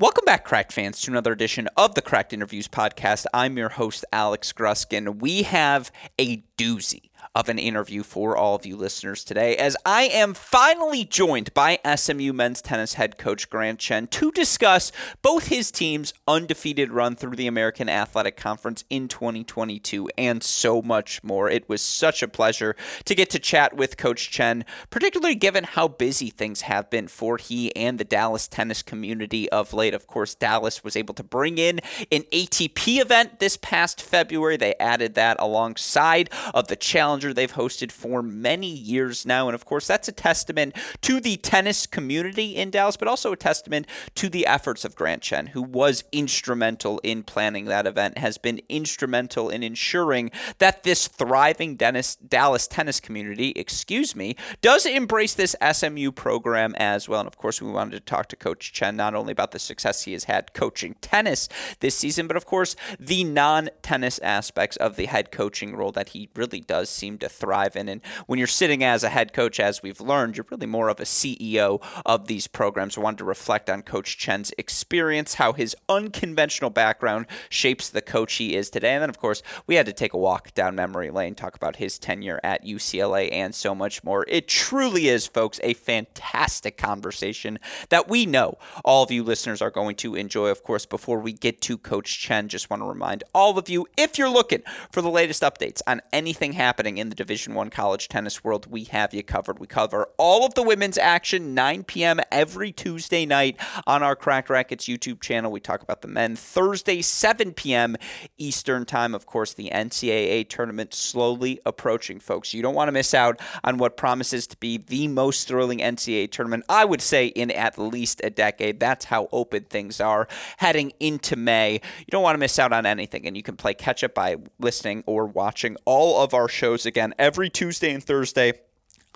[0.00, 3.26] Welcome back, Cracked fans, to another edition of the Cracked Interviews podcast.
[3.34, 5.18] I'm your host, Alex Gruskin.
[5.18, 5.90] We have
[6.20, 11.04] a doozy of an interview for all of you listeners today, as I am finally
[11.04, 16.90] joined by SMU men's tennis head coach Grant Chen to discuss both his team's undefeated
[16.90, 21.50] run through the American Athletic Conference in 2022 and so much more.
[21.50, 25.88] It was such a pleasure to get to chat with Coach Chen, particularly given how
[25.88, 29.94] busy things have been for he and the Dallas tennis community of late.
[29.94, 34.56] Of course, Dallas was able to bring in an ATP event this past February.
[34.56, 39.48] They added that alongside of the challenge Challenger they've hosted for many years now.
[39.48, 43.36] And of course, that's a testament to the tennis community in Dallas, but also a
[43.36, 48.38] testament to the efforts of Grant Chen, who was instrumental in planning that event, has
[48.38, 55.34] been instrumental in ensuring that this thriving Dennis, Dallas tennis community, excuse me, does embrace
[55.34, 57.20] this SMU program as well.
[57.20, 60.02] And of course, we wanted to talk to Coach Chen not only about the success
[60.02, 61.48] he has had coaching tennis
[61.80, 66.10] this season, but of course, the non tennis aspects of the head coaching role that
[66.10, 67.88] he really does seem to thrive in.
[67.88, 71.00] And when you're sitting as a head coach, as we've learned, you're really more of
[71.00, 72.98] a CEO of these programs.
[72.98, 78.34] I wanted to reflect on Coach Chen's experience, how his unconventional background shapes the coach
[78.34, 78.94] he is today.
[78.94, 81.76] And then, of course, we had to take a walk down memory lane, talk about
[81.76, 84.24] his tenure at UCLA and so much more.
[84.28, 87.58] It truly is, folks, a fantastic conversation
[87.90, 90.48] that we know all of you listeners are going to enjoy.
[90.48, 93.86] Of course, before we get to Coach Chen, just want to remind all of you
[93.96, 98.08] if you're looking for the latest updates on anything happening in the Division One college
[98.08, 99.58] tennis world, we have you covered.
[99.58, 102.20] We cover all of the women's action 9 p.m.
[102.32, 105.52] every Tuesday night on our Cracked Racquets YouTube channel.
[105.52, 107.96] We talk about the men Thursday 7 p.m.
[108.38, 109.14] Eastern time.
[109.14, 112.54] Of course, the NCAA tournament slowly approaching, folks.
[112.54, 116.30] You don't want to miss out on what promises to be the most thrilling NCAA
[116.30, 118.80] tournament, I would say, in at least a decade.
[118.80, 121.74] That's how open things are heading into May.
[121.74, 124.36] You don't want to miss out on anything, and you can play catch up by
[124.58, 128.52] listening or watching all of our shows again every Tuesday and Thursday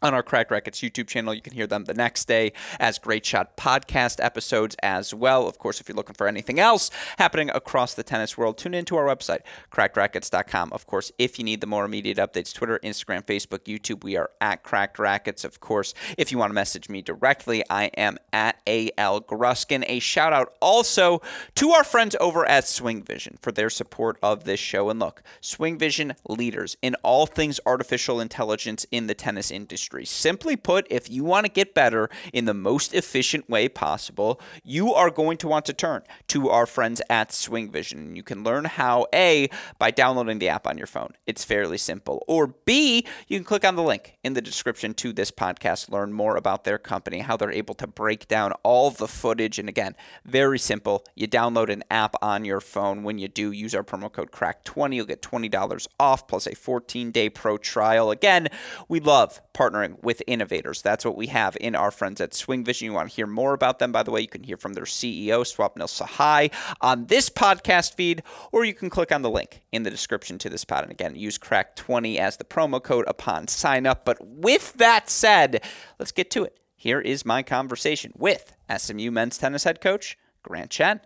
[0.02, 1.32] on our Cracked Racquets YouTube channel.
[1.32, 5.46] You can hear them the next day as Great Shot podcast episodes as well.
[5.46, 8.96] Of course, if you're looking for anything else happening across the tennis world, tune into
[8.96, 10.72] our website, crackrackets.com.
[10.72, 14.30] Of course, if you need the more immediate updates, Twitter, Instagram, Facebook, YouTube, we are
[14.40, 15.44] at Cracked Racquets.
[15.44, 19.84] Of course, if you want to message me directly, I am at AL Gruskin.
[19.86, 21.22] A shout out also
[21.54, 24.90] to our friends over at Swing Vision for their support of this show.
[24.90, 30.04] And look, Swing Vision leaders in all things artificial intelligence in the tennis industry industry.
[30.22, 34.92] Simply put, if you want to get better in the most efficient way possible, you
[34.94, 38.16] are going to want to turn to our friends at Swing Vision.
[38.16, 39.48] You can learn how A
[39.78, 41.12] by downloading the app on your phone.
[41.26, 42.24] It's fairly simple.
[42.28, 46.12] Or B, you can click on the link in the description to this podcast, learn
[46.12, 49.58] more about their company, how they're able to break down all the footage.
[49.58, 51.04] And again, very simple.
[51.14, 53.02] You download an app on your phone.
[53.02, 54.96] When you do, use our promo code CRACK20.
[54.96, 58.10] You'll get $20 off plus a 14 day pro trial.
[58.10, 58.48] Again,
[58.88, 60.82] we love partnering partnering with innovators.
[60.82, 62.86] That's what we have in our friends at Swing Vision.
[62.86, 64.84] You want to hear more about them, by the way, you can hear from their
[64.84, 66.50] CEO, Swupnil Sahai,
[66.80, 70.50] on this podcast feed, or you can click on the link in the description to
[70.50, 70.84] this pod.
[70.84, 74.04] And again, use crack20 as the promo code upon sign up.
[74.04, 75.62] But with that said,
[75.98, 76.58] let's get to it.
[76.74, 81.00] Here is my conversation with SMU men's tennis head coach, Grant Chen.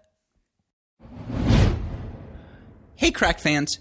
[2.95, 3.81] Hey, crack fans.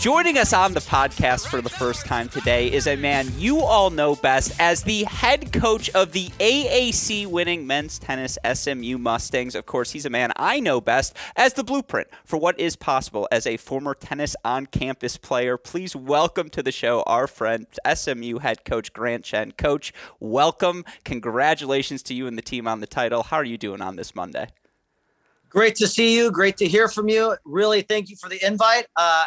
[0.00, 3.90] Joining us on the podcast for the first time today is a man you all
[3.90, 9.54] know best as the head coach of the AAC winning men's tennis SMU Mustangs.
[9.54, 13.28] Of course, he's a man I know best as the blueprint for what is possible
[13.30, 15.58] as a former tennis on campus player.
[15.58, 19.52] Please welcome to the show our friend, SMU head coach Grant Chen.
[19.52, 20.82] Coach, welcome.
[21.04, 23.22] Congratulations to you and the team on the title.
[23.22, 24.48] How are you doing on this Monday?
[25.50, 26.30] Great to see you.
[26.30, 27.36] Great to hear from you.
[27.44, 28.86] Really, thank you for the invite.
[28.96, 29.26] Uh,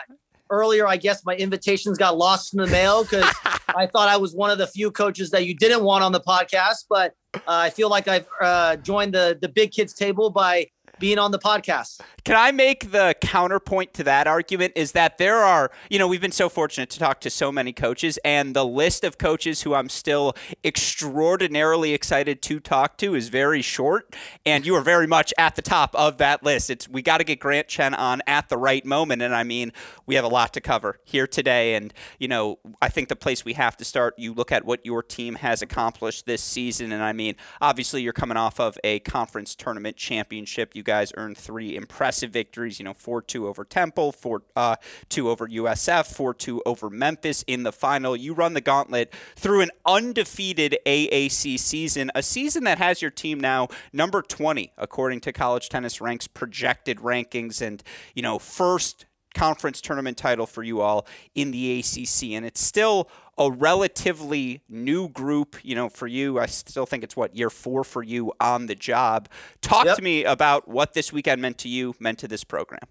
[0.50, 3.26] earlier, I guess my invitations got lost in the mail because
[3.76, 6.22] I thought I was one of the few coaches that you didn't want on the
[6.22, 6.86] podcast.
[6.90, 10.68] But uh, I feel like I've uh, joined the the big kids table by
[11.04, 12.00] being on the podcast.
[12.24, 16.22] Can I make the counterpoint to that argument is that there are, you know, we've
[16.22, 19.74] been so fortunate to talk to so many coaches, and the list of coaches who
[19.74, 20.34] I'm still
[20.64, 24.16] extraordinarily excited to talk to is very short,
[24.46, 26.70] and you are very much at the top of that list.
[26.70, 29.74] It's we got to get Grant Chen on at the right moment, and I mean,
[30.06, 33.44] we have a lot to cover here today, and you know, I think the place
[33.44, 37.04] we have to start, you look at what your team has accomplished this season, and
[37.04, 40.74] I mean, obviously you're coming off of a conference tournament championship.
[40.78, 42.78] You guys earned three impressive victories.
[42.78, 44.76] You know, four two over Temple, four uh,
[45.10, 48.16] two over USF, four two over Memphis in the final.
[48.16, 53.40] You run the gauntlet through an undefeated AAC season, a season that has your team
[53.40, 57.82] now number 20 according to College Tennis Ranks projected rankings, and
[58.14, 62.36] you know first conference tournament title for you all in the AAC.
[62.36, 66.40] And it's still a relatively new group, you know, for you.
[66.40, 69.30] I still think it's what year four for you on the job.
[69.62, 69.96] Talk yep.
[69.98, 72.82] to me about what this weekend meant to you, meant to this program.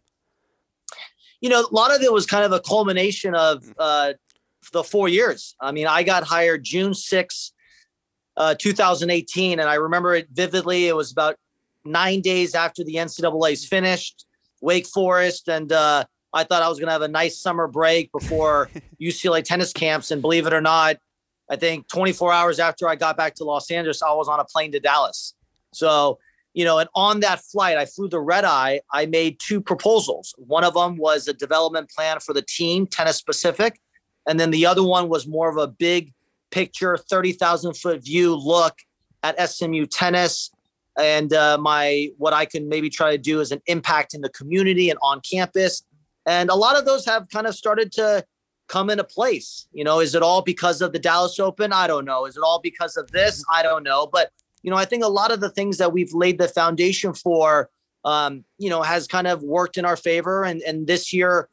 [1.40, 3.72] You know, a lot of it was kind of a culmination of mm-hmm.
[3.78, 4.12] uh,
[4.72, 5.56] the four years.
[5.60, 7.52] I mean, I got hired June 6,
[8.36, 10.86] uh, 2018, and I remember it vividly.
[10.86, 11.36] It was about
[11.84, 14.26] nine days after the NCAA's finished,
[14.60, 18.10] Wake Forest, and uh, I thought I was going to have a nice summer break
[18.12, 18.70] before
[19.00, 20.10] UCLA tennis camps.
[20.10, 20.96] And believe it or not,
[21.50, 24.44] I think 24 hours after I got back to Los Angeles, I was on a
[24.44, 25.34] plane to Dallas.
[25.72, 26.18] So,
[26.54, 28.80] you know, and on that flight, I flew the red eye.
[28.92, 30.34] I made two proposals.
[30.38, 33.80] One of them was a development plan for the team, tennis specific.
[34.26, 36.12] And then the other one was more of a big
[36.50, 38.74] picture, 30,000 foot view look
[39.22, 40.50] at SMU tennis
[40.98, 44.28] and uh, my what I can maybe try to do is an impact in the
[44.28, 45.82] community and on campus
[46.26, 48.24] and a lot of those have kind of started to
[48.68, 49.66] come into place.
[49.72, 51.72] You know, is it all because of the Dallas Open?
[51.72, 52.26] I don't know.
[52.26, 53.44] Is it all because of this?
[53.52, 54.06] I don't know.
[54.06, 54.30] But,
[54.62, 57.68] you know, I think a lot of the things that we've laid the foundation for,
[58.04, 60.44] um, you know, has kind of worked in our favor.
[60.44, 61.48] And, and this year,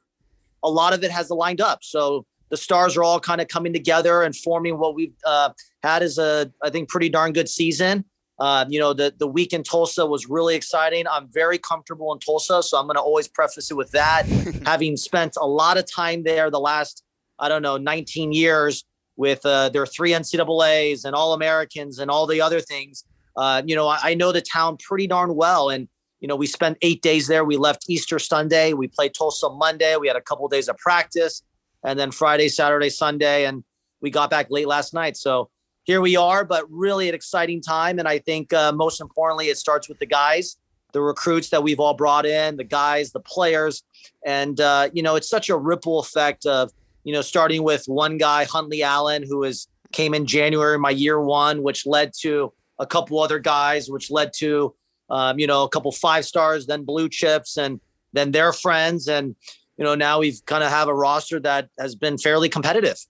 [0.64, 1.84] a lot of it has aligned up.
[1.84, 5.50] So the stars are all kind of coming together and forming what we've uh,
[5.84, 8.06] had is a, I think, pretty darn good season.
[8.40, 11.06] Uh, you know, the the week in Tulsa was really exciting.
[11.08, 14.26] I'm very comfortable in Tulsa, so I'm going to always preface it with that.
[14.66, 17.04] Having spent a lot of time there the last,
[17.38, 18.86] I don't know, 19 years
[19.18, 23.04] with uh, their three NCAA's and All Americans and all the other things.
[23.36, 25.88] Uh, you know, I, I, know the town pretty darn well, and
[26.22, 27.44] you know, we spent eight days there.
[27.44, 28.74] We left Easter Sunday.
[28.74, 29.96] We played Tulsa Monday.
[29.98, 31.44] We had a couple of days of practice,
[31.84, 33.64] and then Friday, Saturday, Sunday, and
[34.02, 35.18] we got back late last night.
[35.18, 35.50] So
[35.90, 37.98] here we are, but really an exciting time.
[37.98, 40.56] And I think uh, most importantly, it starts with the guys,
[40.94, 43.82] the recruits that we've all brought in, the guys, the players.
[44.24, 46.72] And, uh, you know, it's such a ripple effect of,
[47.06, 51.20] you know, starting with one guy, Huntley Allen, who is came in January, my year
[51.20, 54.76] one, which led to a couple other guys, which led to,
[55.10, 57.82] um, you know, a couple five stars, then blue chips, and
[58.14, 59.08] then their friends.
[59.08, 59.36] And,
[59.76, 63.04] you know, now we've kind of have a roster that has been fairly competitive.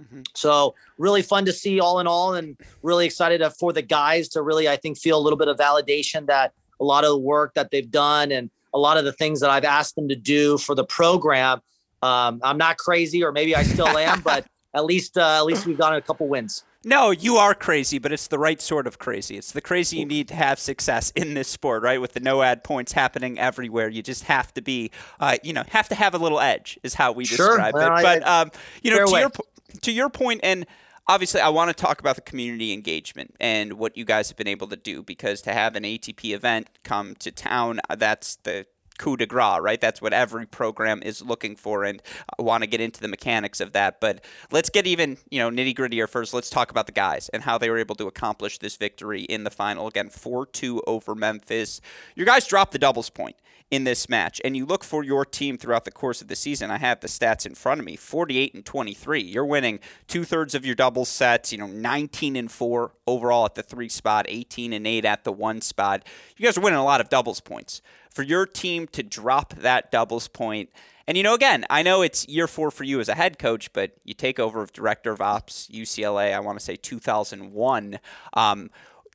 [0.00, 0.22] Mm-hmm.
[0.34, 4.42] So really fun to see all in all, and really excited for the guys to
[4.42, 7.54] really, I think, feel a little bit of validation that a lot of the work
[7.54, 10.58] that they've done and a lot of the things that I've asked them to do
[10.58, 11.60] for the program.
[12.02, 15.66] Um, I'm not crazy, or maybe I still am, but at least uh, at least
[15.66, 16.64] we've gotten a couple wins.
[16.84, 19.36] No, you are crazy, but it's the right sort of crazy.
[19.36, 22.00] It's the crazy you need to have success in this sport, right?
[22.00, 25.62] With the no ad points happening everywhere, you just have to be, uh, you know,
[25.68, 27.48] have to have a little edge, is how we sure.
[27.48, 28.02] describe well, it.
[28.02, 28.50] But um,
[28.82, 29.20] you know, to way.
[29.20, 29.30] your
[29.82, 30.66] to your point, and
[31.06, 34.48] obviously, I want to talk about the community engagement and what you guys have been
[34.48, 38.66] able to do because to have an ATP event come to town, uh, that's the
[38.98, 39.80] coup de grace, right?
[39.80, 42.02] That's what every program is looking for, and
[42.38, 44.00] I want to get into the mechanics of that.
[44.00, 46.34] But let's get even, you know, nitty grittier first.
[46.34, 49.44] Let's talk about the guys and how they were able to accomplish this victory in
[49.44, 49.86] the final.
[49.86, 51.80] Again, 4 2 over Memphis.
[52.14, 53.36] Your guys dropped the doubles point
[53.72, 56.70] in this match, and you look for your team throughout the course of the season.
[56.70, 59.22] I have the stats in front of me 48 and 23.
[59.22, 63.54] You're winning two thirds of your doubles sets, you know, 19 and 4 overall at
[63.54, 66.06] the three spot, 18 and 8 at the one spot.
[66.36, 69.90] You guys are winning a lot of doubles points for your team to drop that
[69.90, 70.28] doubles.
[70.38, 73.72] And you know, again, I know it's year four for you as a head coach,
[73.72, 76.34] but you take over of director of ops UCLA.
[76.34, 77.98] I want to say 2001.
[78.34, 78.70] Um,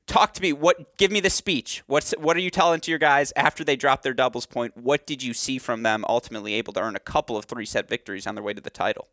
[0.08, 0.52] talk to me.
[0.52, 0.96] What?
[0.96, 1.82] Give me the speech.
[1.86, 4.76] What's what are you telling to your guys after they drop their doubles point?
[4.76, 6.04] What did you see from them?
[6.08, 8.70] Ultimately, able to earn a couple of three set victories on their way to the
[8.70, 9.08] title.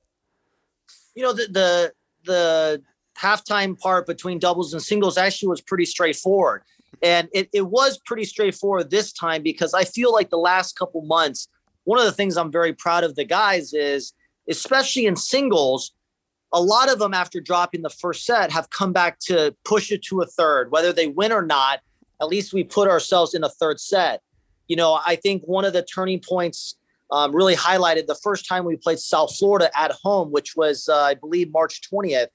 [1.13, 1.93] You know the the
[2.25, 2.83] the
[3.19, 6.63] halftime part between doubles and singles actually was pretty straightforward.
[7.01, 11.01] And it, it was pretty straightforward this time because I feel like the last couple
[11.01, 11.47] months,
[11.83, 14.13] one of the things I'm very proud of the guys is,
[14.49, 15.93] especially in singles,
[16.53, 20.01] a lot of them after dropping the first set have come back to push it
[20.03, 21.79] to a third, whether they win or not.
[22.21, 24.21] At least we put ourselves in a third set.
[24.67, 26.75] You know, I think one of the turning points
[27.11, 30.97] um, really highlighted the first time we played South Florida at home, which was, uh,
[30.97, 32.27] I believe, March 20th.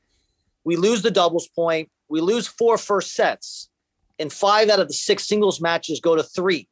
[0.65, 1.91] We lose the doubles point.
[2.09, 3.71] We lose four first sets
[4.19, 6.69] and five out of the six singles matches go to three.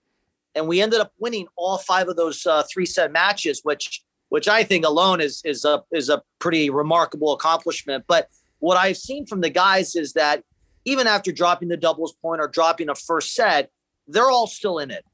[0.54, 4.49] And we ended up winning all five of those uh, three set matches, which which
[4.49, 8.04] I think alone is is a is a pretty remarkable accomplishment.
[8.06, 10.42] But what I've seen from the guys is that
[10.85, 13.70] even after dropping the doubles point or dropping a first set,
[14.06, 15.04] they're all still in it.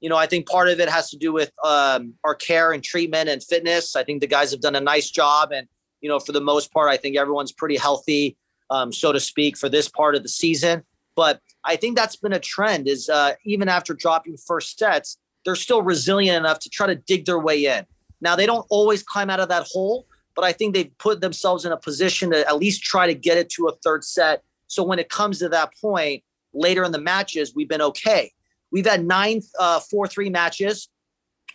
[0.00, 2.82] You know, I think part of it has to do with um, our care and
[2.82, 3.96] treatment and fitness.
[3.96, 5.66] I think the guys have done a nice job, and
[6.00, 8.36] you know, for the most part, I think everyone's pretty healthy,
[8.70, 10.82] um, so to speak, for this part of the season.
[11.16, 15.56] But I think that's been a trend is uh, even after dropping first sets, they're
[15.56, 17.86] still resilient enough to try to dig their way in.
[18.24, 21.64] Now, they don't always climb out of that hole, but I think they've put themselves
[21.64, 24.42] in a position to at least try to get it to a third set.
[24.66, 28.32] So when it comes to that point later in the matches, we've been okay.
[28.72, 30.88] We've had nine uh, 4 3 matches.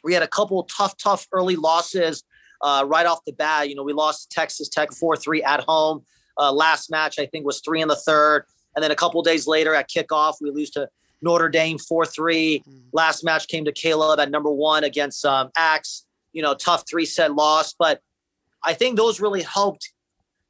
[0.03, 2.23] We had a couple tough, tough early losses
[2.61, 3.67] uh, right off the bat.
[3.67, 6.03] You know, we lost Texas Tech 4 3 at home.
[6.37, 8.45] Uh, last match, I think, was three in the third.
[8.75, 10.87] And then a couple days later at kickoff, we lose to
[11.21, 12.59] Notre Dame 4 3.
[12.59, 12.77] Mm-hmm.
[12.93, 16.05] Last match came to Caleb at number one against um, Axe.
[16.33, 17.73] You know, tough three set loss.
[17.73, 18.01] But
[18.63, 19.91] I think those really helped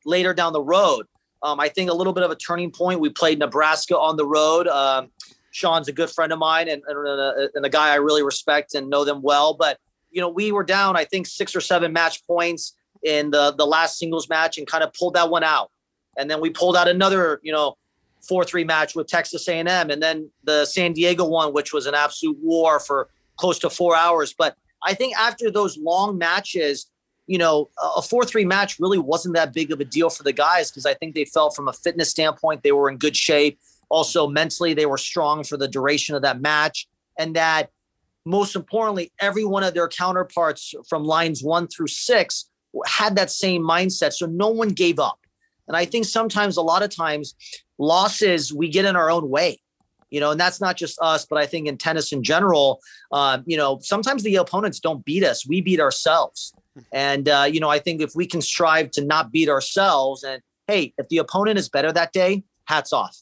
[0.06, 1.06] later down the road.
[1.42, 3.00] Um, I think a little bit of a turning point.
[3.00, 4.68] We played Nebraska on the road.
[4.68, 5.10] Um,
[5.52, 8.76] Sean's a good friend of mine and, and, a, and a guy I really respect
[8.76, 9.54] and know them well.
[9.54, 9.78] But,
[10.12, 13.66] you know, we were down, I think, six or seven match points in the, the
[13.66, 15.72] last singles match and kind of pulled that one out.
[16.18, 17.78] And then we pulled out another, you know,
[18.28, 21.96] four three match with Texas A&M, and then the San Diego one, which was an
[21.96, 24.34] absolute war for close to four hours.
[24.38, 26.90] But I think after those long matches,
[27.28, 30.34] you know, a four three match really wasn't that big of a deal for the
[30.34, 33.60] guys because I think they felt from a fitness standpoint they were in good shape.
[33.90, 37.70] Also mentally, they were strong for the duration of that match, and that
[38.26, 42.50] most importantly, every one of their counterparts from lines one through six
[42.86, 44.14] had that same mindset.
[44.14, 45.20] So no one gave up.
[45.68, 47.36] And I think sometimes, a lot of times,
[47.78, 49.60] losses we get in our own way
[50.10, 52.80] you know and that's not just us but i think in tennis in general
[53.12, 56.54] uh, you know sometimes the opponents don't beat us we beat ourselves.
[56.94, 60.42] And uh, you know i think if we can strive to not beat ourselves and
[60.68, 63.18] hey if the opponent is better that day hats off.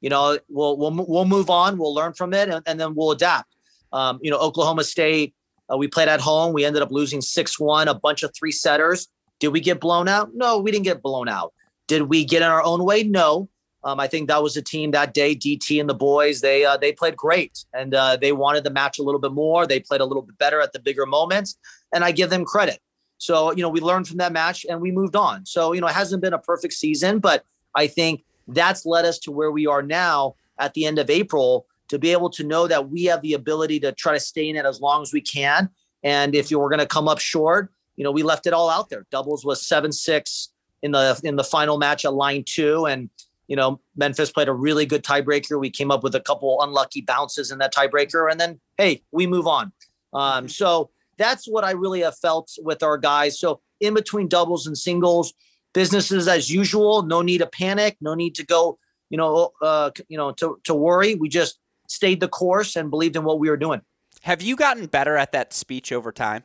[0.00, 3.12] You know we'll we'll, we'll move on we'll learn from it and, and then we'll
[3.12, 3.54] adapt.
[3.92, 5.34] Um, you know oklahoma state
[5.72, 9.08] uh, we played at home we ended up losing 6-1 a bunch of three setters.
[9.38, 10.30] Did we get blown out?
[10.34, 11.52] No we didn't get blown out.
[11.86, 13.04] Did we get in our own way?
[13.04, 13.48] No
[13.86, 15.36] um, I think that was a team that day.
[15.36, 18.98] DT and the boys they uh, they played great, and uh, they wanted the match
[18.98, 19.64] a little bit more.
[19.64, 21.56] They played a little bit better at the bigger moments,
[21.94, 22.80] and I give them credit.
[23.18, 25.46] So you know we learned from that match and we moved on.
[25.46, 27.44] So you know it hasn't been a perfect season, but
[27.76, 31.66] I think that's led us to where we are now at the end of April
[31.88, 34.56] to be able to know that we have the ability to try to stay in
[34.56, 35.68] it as long as we can.
[36.02, 38.68] And if you were going to come up short, you know we left it all
[38.68, 39.06] out there.
[39.12, 40.48] Doubles was seven six
[40.82, 43.10] in the in the final match at line two, and
[43.48, 45.58] you know, Memphis played a really good tiebreaker.
[45.58, 49.26] We came up with a couple unlucky bounces in that tiebreaker, and then hey, we
[49.26, 49.72] move on.
[50.12, 50.46] Um, mm-hmm.
[50.48, 53.38] so that's what I really have felt with our guys.
[53.38, 55.32] So in between doubles and singles,
[55.76, 57.02] businesses as usual.
[57.02, 57.98] No need to panic.
[58.00, 58.78] No need to go,
[59.10, 61.14] you know, uh, you know, to to worry.
[61.14, 63.82] We just stayed the course and believed in what we were doing.
[64.22, 66.44] Have you gotten better at that speech over time?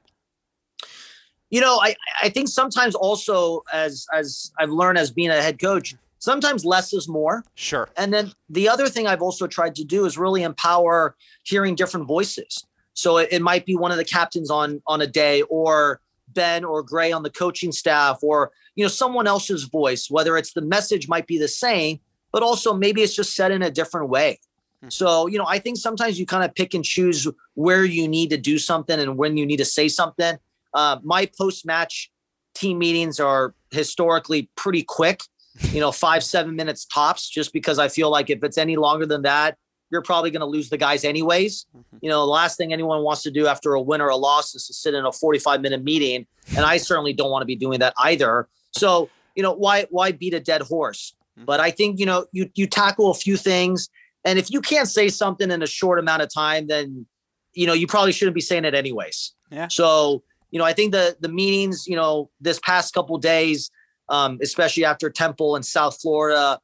[1.50, 5.62] You know, I I think sometimes also as as I've learned as being a head
[5.62, 7.44] coach, sometimes less is more.
[7.56, 7.90] Sure.
[7.98, 12.08] And then the other thing I've also tried to do is really empower hearing different
[12.08, 12.66] voices.
[12.94, 16.00] So it, it might be one of the captains on on a day or
[16.30, 20.54] Ben or Gray on the coaching staff or you know someone else's voice whether it's
[20.54, 22.00] the message might be the same
[22.32, 24.40] but also maybe it's just said in a different way.
[24.82, 24.90] Hmm.
[24.90, 28.30] So, you know, I think sometimes you kind of pick and choose where you need
[28.30, 30.38] to do something and when you need to say something.
[30.74, 32.12] Uh, my post match
[32.54, 35.22] team meetings are historically pretty quick,
[35.60, 39.06] you know, five, seven minutes tops, just because I feel like if it's any longer
[39.06, 39.58] than that,
[39.90, 41.66] you're probably going to lose the guys anyways.
[41.76, 41.98] Mm-hmm.
[42.02, 44.56] You know, the last thing anyone wants to do after a win or a loss
[44.56, 46.26] is to sit in a 45 minute meeting.
[46.56, 48.48] And I certainly don't want to be doing that either.
[48.72, 51.14] So, you know, why, why beat a dead horse?
[51.38, 51.46] Mm-hmm.
[51.46, 53.90] But I think, you know, you, you tackle a few things.
[54.24, 57.06] And if you can't say something in a short amount of time, then,
[57.54, 59.34] you know, you probably shouldn't be saying it anyways.
[59.50, 59.68] Yeah.
[59.68, 63.72] So, you know, I think the the meetings, you know, this past couple days,
[64.12, 66.60] um, especially after Temple and South Florida,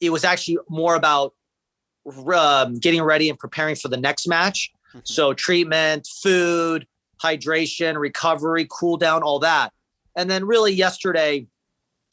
[0.00, 1.34] it was actually more about
[2.34, 4.72] um, getting ready and preparing for the next match.
[4.88, 4.98] Mm-hmm.
[5.04, 6.86] So treatment, food,
[7.22, 9.72] hydration, recovery, cool down, all that.
[10.16, 11.46] And then really yesterday,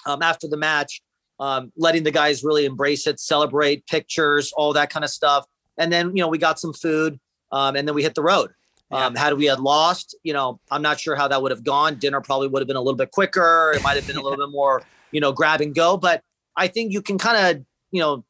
[0.05, 1.01] um, after the match,
[1.39, 5.45] um, letting the guys really embrace it, celebrate pictures, all that kind of stuff.
[5.79, 7.19] And then, you know, we got some food
[7.51, 8.51] um, and then we hit the road.
[8.89, 11.95] Um, had we had lost, you know, I'm not sure how that would have gone.
[11.95, 13.73] Dinner probably would have been a little bit quicker.
[13.75, 15.97] It might have been a little bit more, you know, grab and go.
[15.97, 16.23] But
[16.55, 18.23] I think you can kind of, you know,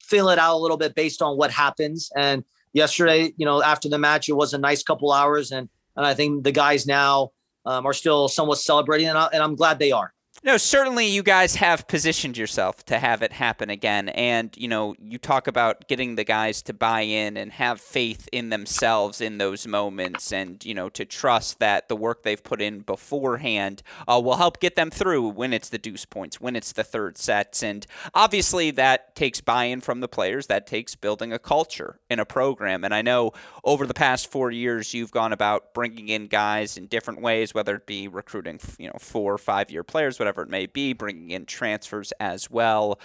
[0.00, 2.10] fill it out a little bit based on what happens.
[2.16, 6.06] And yesterday, you know, after the match, it was a nice couple hours, and and
[6.06, 7.32] I think the guys now
[7.66, 10.12] um, are still somewhat celebrating, and, I, and I'm glad they are.
[10.44, 14.08] No, certainly you guys have positioned yourself to have it happen again.
[14.10, 18.28] And, you know, you talk about getting the guys to buy in and have faith
[18.30, 22.62] in themselves in those moments and, you know, to trust that the work they've put
[22.62, 26.70] in beforehand uh, will help get them through when it's the deuce points, when it's
[26.70, 27.64] the third sets.
[27.64, 32.20] And obviously that takes buy in from the players, that takes building a culture in
[32.20, 32.84] a program.
[32.84, 33.32] And I know
[33.64, 37.74] over the past four years, you've gone about bringing in guys in different ways, whether
[37.74, 41.30] it be recruiting, you know, four or five year players, whatever it may be, bringing
[41.30, 42.98] in transfers as well.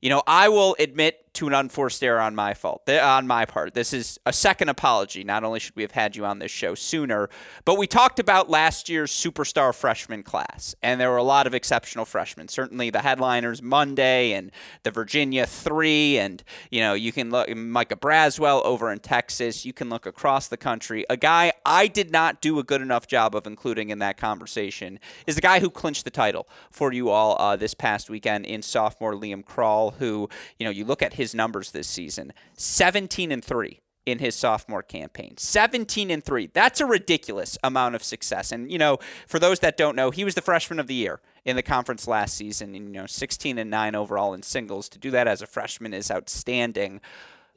[0.00, 3.74] You know, I will admit to an unforced error on my fault, on my part.
[3.74, 5.22] This is a second apology.
[5.24, 7.30] Not only should we have had you on this show sooner,
[7.64, 11.54] but we talked about last year's superstar freshman class, and there were a lot of
[11.54, 12.48] exceptional freshmen.
[12.48, 14.50] Certainly the headliners Monday and
[14.82, 19.64] the Virginia three, and you know you can look Micah Braswell over in Texas.
[19.64, 21.04] You can look across the country.
[21.08, 24.98] A guy I did not do a good enough job of including in that conversation
[25.26, 28.62] is the guy who clinched the title for you all uh, this past weekend in
[28.62, 30.28] sophomore Liam Krall, who
[30.58, 34.82] you know you look at his numbers this season 17 and 3 in his sophomore
[34.82, 35.36] campaign.
[35.36, 36.50] 17 and 3.
[36.54, 38.50] That's a ridiculous amount of success.
[38.50, 41.20] And you know, for those that don't know, he was the freshman of the year
[41.44, 44.88] in the conference last season and you know, 16 and 9 overall in singles.
[44.88, 47.02] To do that as a freshman is outstanding.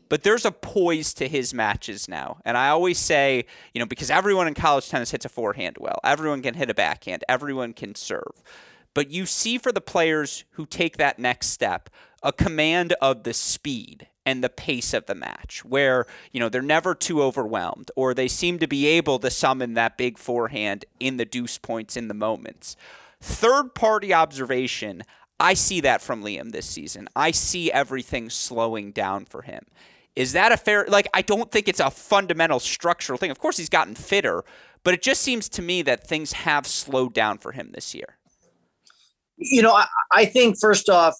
[0.10, 2.39] But there's a poise to his matches now.
[2.43, 5.99] And I always say, you know, because everyone in college tennis hits a forehand well.
[6.04, 7.23] Everyone can hit a backhand.
[7.30, 8.43] Everyone can serve.
[8.93, 11.89] But you see for the players who take that next step,
[12.24, 16.62] a command of the speed and the pace of the match where you know they're
[16.62, 21.18] never too overwhelmed or they seem to be able to summon that big forehand in
[21.18, 22.76] the deuce points in the moments.
[23.22, 25.04] Third party observation
[25.40, 27.10] i see that from liam this season.
[27.16, 29.66] I see everything slowing down for him.
[30.16, 33.32] Is that a fair like i don't think it's a fundamental structural thing.
[33.32, 34.44] Of course he's gotten fitter
[34.86, 38.18] but it just seems to me that things have slowed down for him this year.
[39.38, 41.18] You know i, I think first off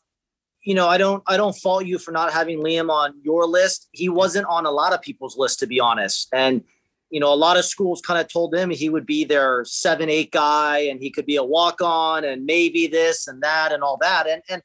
[0.63, 3.89] you know, I don't I don't fault you for not having Liam on your list.
[3.91, 6.30] He wasn't on a lot of people's list, to be honest.
[6.34, 6.63] And
[7.10, 10.10] you know, a lot of schools kind of told him he would be their seven,
[10.10, 13.84] eight guy, and he could be a walk on, and maybe this and that and
[13.84, 14.28] all that.
[14.28, 14.62] And and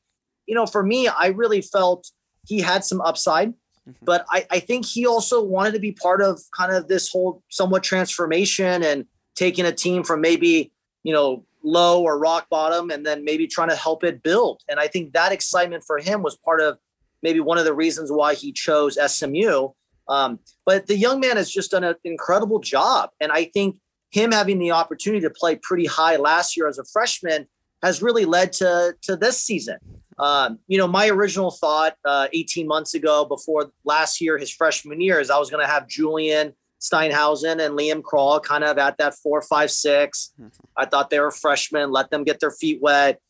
[0.47, 2.11] you know, for me, I really felt
[2.47, 3.93] he had some upside, mm-hmm.
[4.03, 7.43] but I, I think he also wanted to be part of kind of this whole
[7.49, 13.05] somewhat transformation and taking a team from maybe you know low or rock bottom and
[13.05, 14.63] then maybe trying to help it build.
[14.69, 16.79] And I think that excitement for him was part of
[17.23, 19.69] maybe one of the reasons why he chose SMU.
[20.09, 23.11] Um, but the young man has just done an incredible job.
[23.21, 23.77] And I think
[24.11, 27.47] him having the opportunity to play pretty high last year as a freshman
[27.83, 29.77] has really led to, to this season.
[30.19, 35.01] Um, you know, my original thought uh, 18 months ago, before last year, his freshman
[35.01, 38.99] year, is I was going to have Julian Steinhausen and Liam Krall kind of at
[38.99, 40.33] that four, five, six.
[40.41, 40.49] Mm-hmm.
[40.77, 43.21] I thought they were freshmen, let them get their feet wet.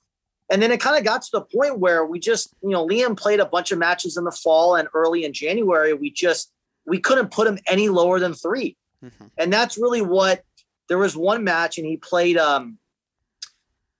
[0.50, 3.16] And then it kind of got to the point where we just, you know, Liam
[3.16, 5.92] played a bunch of matches in the fall and early in January.
[5.92, 6.52] We just
[6.86, 9.26] we couldn't put him any lower than 3 mm-hmm.
[9.36, 10.42] and that's really what.
[10.88, 12.78] There was one match, and he played um,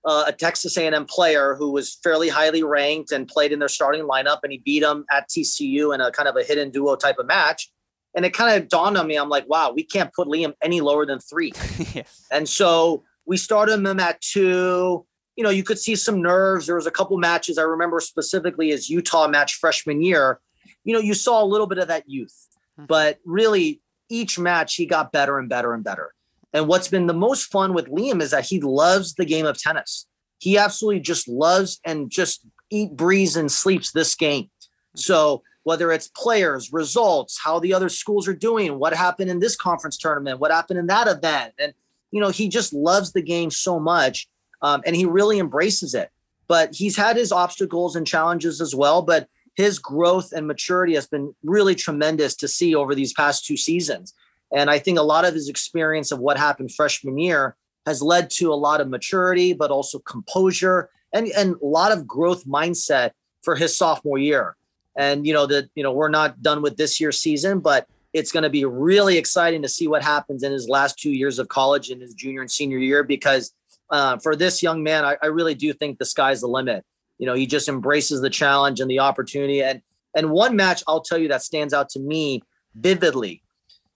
[0.03, 4.05] uh, a Texas A&M player who was fairly highly ranked and played in their starting
[4.05, 7.19] lineup, and he beat him at TCU in a kind of a hidden dual type
[7.19, 7.71] of match.
[8.15, 10.81] And it kind of dawned on me, I'm like, wow, we can't put Liam any
[10.81, 11.53] lower than three.
[11.93, 12.03] yeah.
[12.31, 15.05] And so we started him at two
[15.39, 16.65] you know, you could see some nerves.
[16.65, 20.41] There was a couple matches I remember specifically as Utah match freshman year.
[20.83, 22.35] You know, you saw a little bit of that youth,
[22.77, 22.83] hmm.
[22.87, 26.13] but really each match he got better and better and better.
[26.51, 29.57] And what's been the most fun with Liam is that he loves the game of
[29.57, 30.07] tennis.
[30.39, 34.49] He absolutely just loves and just eat, breathes, and sleeps this game.
[34.93, 34.99] Hmm.
[34.99, 39.55] So whether it's players, results, how the other schools are doing, what happened in this
[39.55, 41.73] conference tournament, what happened in that event, and
[42.11, 44.27] you know, he just loves the game so much
[44.61, 46.09] um, and he really embraces it.
[46.47, 49.01] But he's had his obstacles and challenges as well.
[49.01, 53.57] But his growth and maturity has been really tremendous to see over these past two
[53.57, 54.13] seasons.
[54.51, 58.29] And I think a lot of his experience of what happened freshman year has led
[58.31, 63.11] to a lot of maturity, but also composure and, and a lot of growth mindset
[63.43, 64.55] for his sophomore year.
[64.99, 68.33] And you know that you know we're not done with this year's season, but it's
[68.33, 71.47] going to be really exciting to see what happens in his last two years of
[71.47, 73.53] college in his junior and senior year because
[73.91, 76.85] uh, for this young man, I, I, really do think the sky's the limit.
[77.17, 79.63] You know, he just embraces the challenge and the opportunity.
[79.63, 79.81] And
[80.15, 82.43] and one match I'll tell you that stands out to me
[82.75, 83.41] vividly.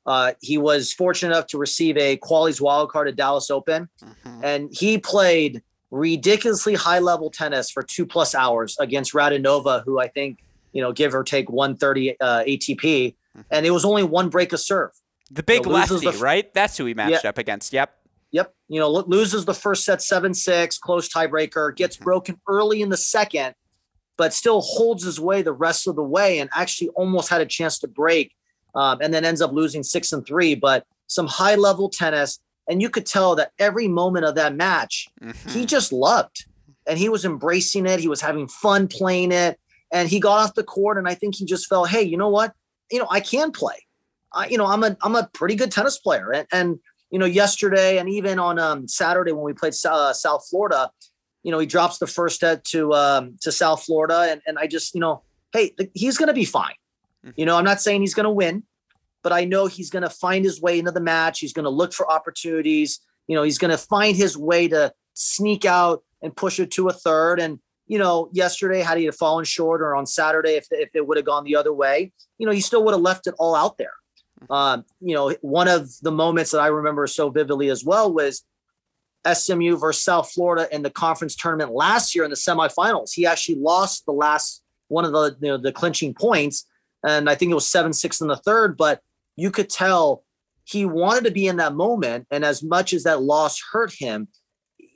[0.06, 4.44] Uh, he was fortunate enough to receive a Quali's wild card at Dallas Open, mm-hmm.
[4.44, 5.62] and he played
[5.92, 10.40] ridiculously high level tennis for two plus hours against Radionova, who I think
[10.74, 13.42] you know give or take 130 uh, ATP, mm-hmm.
[13.50, 14.92] and it was only one break of serve.
[15.32, 16.54] The big you know, lefty, the, right?
[16.54, 17.30] That's who he matched yeah.
[17.30, 17.74] up against.
[17.74, 17.96] Yep.
[18.32, 18.54] Yep.
[18.68, 22.04] You know, loses the first set 7 6, close tiebreaker, gets mm-hmm.
[22.04, 23.54] broken early in the second,
[24.18, 27.46] but still holds his way the rest of the way and actually almost had a
[27.46, 28.36] chance to break
[28.76, 30.56] um, and then ends up losing 6 and 3.
[30.56, 32.40] But some high level tennis.
[32.68, 35.50] And you could tell that every moment of that match, mm-hmm.
[35.50, 36.46] he just loved
[36.88, 38.00] and he was embracing it.
[38.00, 39.60] He was having fun playing it.
[39.94, 40.98] And he got off the court.
[40.98, 42.54] And I think he just felt, hey, you know what?
[42.92, 43.78] You know, I can play.
[44.34, 46.80] I, you know, I'm a I'm a pretty good tennis player, and, and
[47.12, 50.90] you know, yesterday and even on um, Saturday when we played uh, South Florida,
[51.44, 54.68] you know, he drops the first set to um, to South Florida, and and I
[54.68, 56.74] just, you know, hey, he's going to be fine.
[57.24, 57.32] Mm-hmm.
[57.36, 58.64] You know, I'm not saying he's going to win,
[59.22, 61.40] but I know he's going to find his way into the match.
[61.40, 63.00] He's going to look for opportunities.
[63.28, 66.88] You know, he's going to find his way to sneak out and push it to
[66.88, 67.40] a third.
[67.40, 71.18] And you know, yesterday had he fallen short, or on Saturday if if it would
[71.18, 73.78] have gone the other way, you know, he still would have left it all out
[73.78, 73.94] there.
[74.50, 78.44] Um, you know, one of the moments that I remember so vividly as well was
[79.32, 83.12] SMU versus South Florida in the conference tournament last year in the semifinals.
[83.14, 86.66] He actually lost the last one of the you know, the clinching points,
[87.06, 88.78] and I think it was seven six in the third.
[88.78, 89.02] But
[89.36, 90.24] you could tell
[90.66, 94.28] he wanted to be in that moment, and as much as that loss hurt him,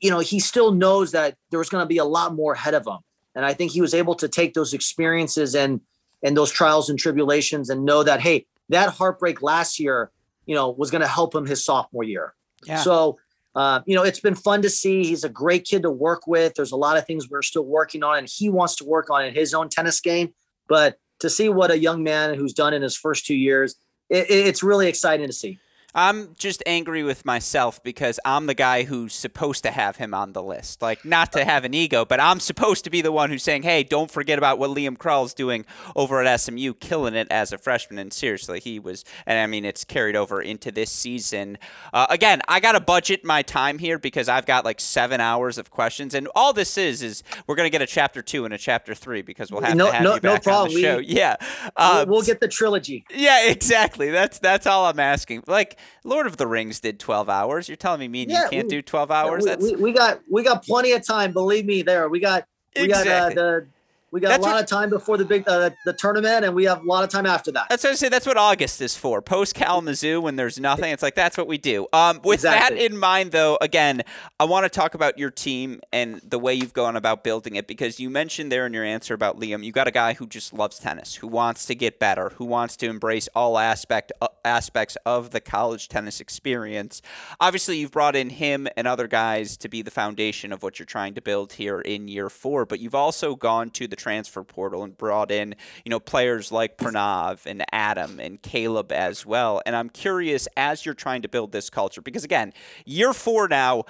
[0.01, 2.73] you know, he still knows that there was going to be a lot more ahead
[2.73, 2.97] of him.
[3.35, 5.81] And I think he was able to take those experiences and
[6.23, 10.11] and those trials and tribulations and know that hey, that heartbreak last year,
[10.45, 12.33] you know, was going to help him his sophomore year.
[12.65, 12.77] Yeah.
[12.77, 13.19] So,
[13.55, 15.03] uh, you know, it's been fun to see.
[15.03, 16.55] He's a great kid to work with.
[16.55, 19.25] There's a lot of things we're still working on, and he wants to work on
[19.25, 20.33] in his own tennis game.
[20.67, 23.75] But to see what a young man who's done in his first two years,
[24.09, 25.59] it, it's really exciting to see.
[25.97, 30.33] I'm just angry with myself because I'm the guy who's supposed to have him on
[30.33, 30.79] the list.
[30.79, 33.63] Like, not to have an ego, but I'm supposed to be the one who's saying,
[33.63, 37.57] hey, don't forget about what Liam Krall's doing over at SMU, killing it as a
[37.57, 37.97] freshman.
[37.97, 41.57] And seriously, he was, and I mean, it's carried over into this season.
[41.91, 45.57] Uh, again, I got to budget my time here because I've got like seven hours
[45.57, 46.13] of questions.
[46.13, 48.93] And all this is, is we're going to get a chapter two and a chapter
[48.93, 50.67] three because we'll have no, to have no, you back no problem.
[50.67, 50.97] on the show.
[50.97, 51.37] We, yeah.
[51.75, 53.03] Uh, we'll, we'll get the trilogy.
[53.09, 54.11] Yeah, exactly.
[54.11, 55.43] That's, that's all I'm asking.
[55.47, 57.67] Like, Lord of the Rings did 12 hours.
[57.67, 59.45] You're telling me me and yeah, you can't we, do 12 hours?
[59.45, 61.33] We, we, we, got we got plenty of time.
[61.33, 62.45] Believe me, there we got
[62.75, 63.09] we exactly.
[63.09, 63.67] got uh, the
[64.11, 66.55] we got that's a lot what, of time before the big uh, the tournament, and
[66.55, 67.67] we have a lot of time after that.
[67.69, 68.07] That's what I say.
[68.07, 69.21] That's what August is for.
[69.21, 71.87] Post Kalamazoo, when there's nothing, it's like that's what we do.
[71.91, 72.77] Um, with exactly.
[72.77, 74.03] that in mind, though, again,
[74.39, 77.67] I want to talk about your team and the way you've gone about building it
[77.67, 80.53] because you mentioned there in your answer about Liam, you got a guy who just
[80.53, 84.95] loves tennis, who wants to get better, who wants to embrace all aspect uh, aspects
[85.05, 87.01] of the college tennis experience.
[87.41, 90.85] Obviously, you've brought in him and other guys to be the foundation of what you're
[90.85, 94.83] trying to build here in year four, but you've also gone to the transfer portal
[94.83, 99.61] and brought in, you know, players like Pranav and Adam and Caleb as well.
[99.65, 102.53] And I'm curious as you're trying to build this culture, because again,
[102.85, 103.83] year four now,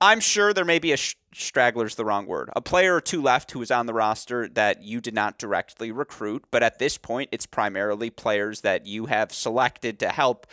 [0.00, 3.22] I'm sure there may be a sh- straggler's the wrong word, a player or two
[3.22, 6.98] left who is on the roster that you did not directly recruit, but at this
[6.98, 10.46] point, it's primarily players that you have selected to help,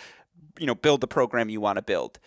[0.58, 2.20] you know, build the program you want to build.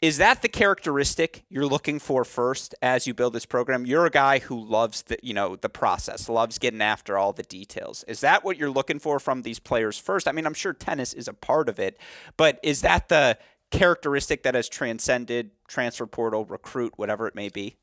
[0.00, 3.84] Is that the characteristic you're looking for first as you build this program?
[3.84, 7.42] You're a guy who loves the, you know, the process, loves getting after all the
[7.42, 8.04] details.
[8.06, 10.28] Is that what you're looking for from these players first?
[10.28, 11.98] I mean, I'm sure tennis is a part of it,
[12.36, 13.38] but is that the
[13.72, 17.76] characteristic that has transcended transfer portal, recruit, whatever it may be?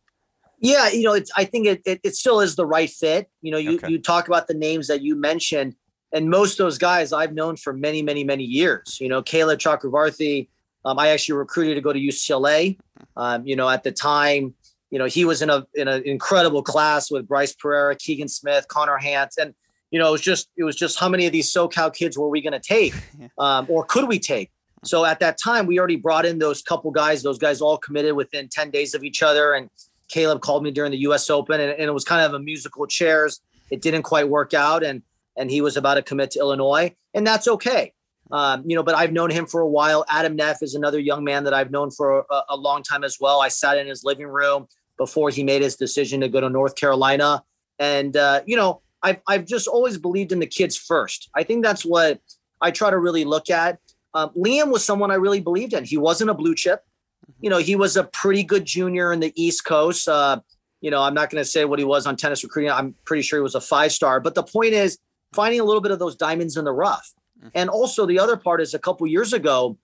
[0.60, 1.32] Yeah, you know, it's.
[1.36, 3.30] I think it, it, it still is the right fit.
[3.41, 3.89] You know, you okay.
[3.89, 5.75] you talk about the names that you mentioned,
[6.13, 8.99] and most of those guys I've known for many, many, many years.
[9.01, 10.47] You know, Caleb Chakravarthi.
[10.86, 12.78] Um, I actually recruited to go to UCLA.
[13.17, 14.54] Um, you know, at the time,
[14.91, 18.67] you know, he was in a in an incredible class with Bryce Pereira, Keegan Smith,
[18.67, 19.54] Connor Hance, and
[19.91, 22.30] you know, it was just it was just how many of these SoCal kids were
[22.30, 22.93] we going to take,
[23.38, 24.52] um, or could we take?
[24.86, 27.24] So at that time, we already brought in those couple guys.
[27.24, 29.54] Those guys all committed within 10 days of each other.
[29.54, 29.69] And
[30.08, 32.86] Caleb called me during the US Open and, and it was kind of a musical
[32.86, 33.41] chairs.
[33.71, 34.84] It didn't quite work out.
[34.84, 35.02] And,
[35.36, 37.93] and he was about to commit to Illinois and that's okay.
[38.31, 40.03] Um, you know, but I've known him for a while.
[40.09, 43.17] Adam Neff is another young man that I've known for a, a long time as
[43.19, 43.41] well.
[43.41, 46.75] I sat in his living room before he made his decision to go to North
[46.75, 47.43] Carolina.
[47.79, 51.29] And, uh, you know, I've, I've just always believed in the kids first.
[51.35, 52.19] I think that's what
[52.61, 53.79] I try to really look at.
[54.13, 55.83] Um, Liam was someone I really believed in.
[55.83, 56.79] He wasn't a blue chip.
[56.79, 57.43] Mm-hmm.
[57.43, 60.07] You know, he was a pretty good junior in the East Coast.
[60.07, 60.39] Uh,
[60.81, 62.71] you know, I'm not going to say what he was on tennis recruiting.
[62.71, 64.19] I'm pretty sure he was a five star.
[64.19, 64.97] But the point is
[65.33, 67.13] finding a little bit of those diamonds in the rough.
[67.39, 67.50] Mm-hmm.
[67.56, 69.78] And also the other part is a couple years ago,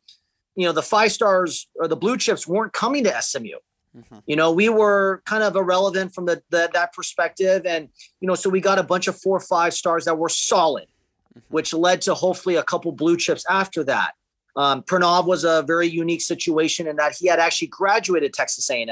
[0.56, 3.58] you know, the five stars or the blue chips weren't coming to SMU.
[3.96, 4.20] Mm-hmm.
[4.26, 7.90] You know, we were kind of irrelevant from the, the, that perspective, and
[8.22, 10.86] you know, so we got a bunch of four or five stars that were solid,
[11.38, 11.40] mm-hmm.
[11.50, 14.14] which led to hopefully a couple blue chips after that.
[14.56, 18.90] Um, Pranav was a very unique situation in that he had actually graduated Texas A&M,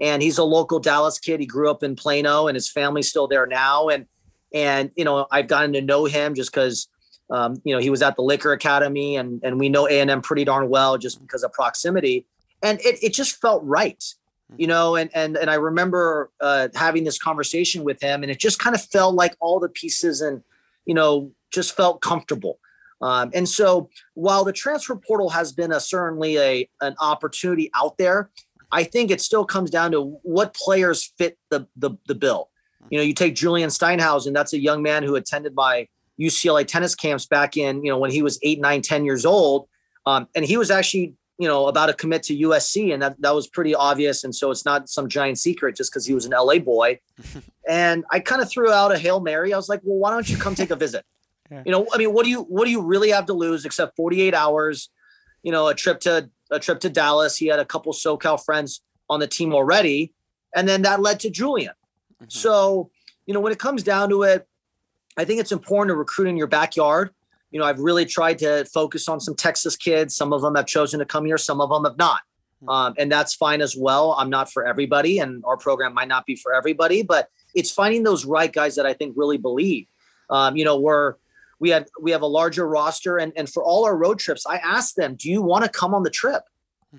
[0.00, 1.38] and he's a local Dallas kid.
[1.38, 3.88] He grew up in Plano, and his family's still there now.
[3.88, 4.06] And
[4.52, 6.88] and you know, I've gotten to know him just because
[7.30, 10.44] um, you know he was at the Liquor Academy, and and we know A&M pretty
[10.44, 12.26] darn well just because of proximity.
[12.62, 14.02] And it it just felt right,
[14.56, 14.96] you know.
[14.96, 18.74] And and and I remember uh, having this conversation with him, and it just kind
[18.74, 20.42] of felt like all the pieces and
[20.86, 22.58] you know just felt comfortable.
[23.00, 27.98] Um, and so while the transfer portal has been a certainly a an opportunity out
[27.98, 28.30] there,
[28.70, 32.50] I think it still comes down to what players fit the the, the bill.
[32.90, 35.88] You know, you take Julian Steinhausen, that's a young man who attended my
[36.20, 39.68] UCLA tennis camps back in, you know, when he was eight, nine, 10 years old.
[40.06, 42.92] Um, and he was actually, you know, about to commit to USC.
[42.92, 44.22] And that, that was pretty obvious.
[44.24, 47.00] And so it's not some giant secret just because he was an LA boy.
[47.68, 49.52] and I kind of threw out a Hail Mary.
[49.52, 51.04] I was like, well, why don't you come take a visit?
[51.50, 51.62] Yeah.
[51.66, 53.96] You know, I mean, what do you what do you really have to lose except
[53.96, 54.88] 48 hours?
[55.42, 57.36] You know, a trip to a trip to Dallas.
[57.36, 60.14] He had a couple SoCal friends on the team already,
[60.56, 61.74] and then that led to Julian.
[62.14, 62.30] Mm-hmm.
[62.30, 62.90] So,
[63.26, 64.48] you know, when it comes down to it,
[65.16, 67.10] I think it's important to recruit in your backyard.
[67.50, 70.16] You know, I've really tried to focus on some Texas kids.
[70.16, 72.20] Some of them have chosen to come here, some of them have not.
[72.62, 72.68] Mm-hmm.
[72.68, 74.12] Um, and that's fine as well.
[74.18, 78.02] I'm not for everybody, and our program might not be for everybody, but it's finding
[78.02, 79.86] those right guys that I think really believe.
[80.30, 81.14] Um, you know, we're
[81.60, 84.56] we had we have a larger roster and and for all our road trips i
[84.56, 86.42] asked them do you want to come on the trip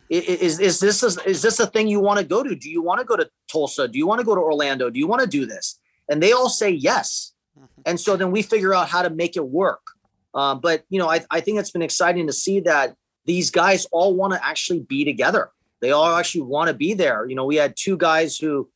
[0.09, 2.81] is is this a, is this a thing you want to go to do you
[2.81, 5.21] want to go to tulsa do you want to go to orlando do you want
[5.21, 5.77] to do this
[6.09, 7.33] and they all say yes.
[7.85, 9.81] And so then we figure out how to make it work
[10.33, 13.85] um, but you know I, I think it's been exciting to see that these guys
[13.91, 15.49] all want to actually be together
[15.81, 18.69] they all actually want to be there you know we had two guys who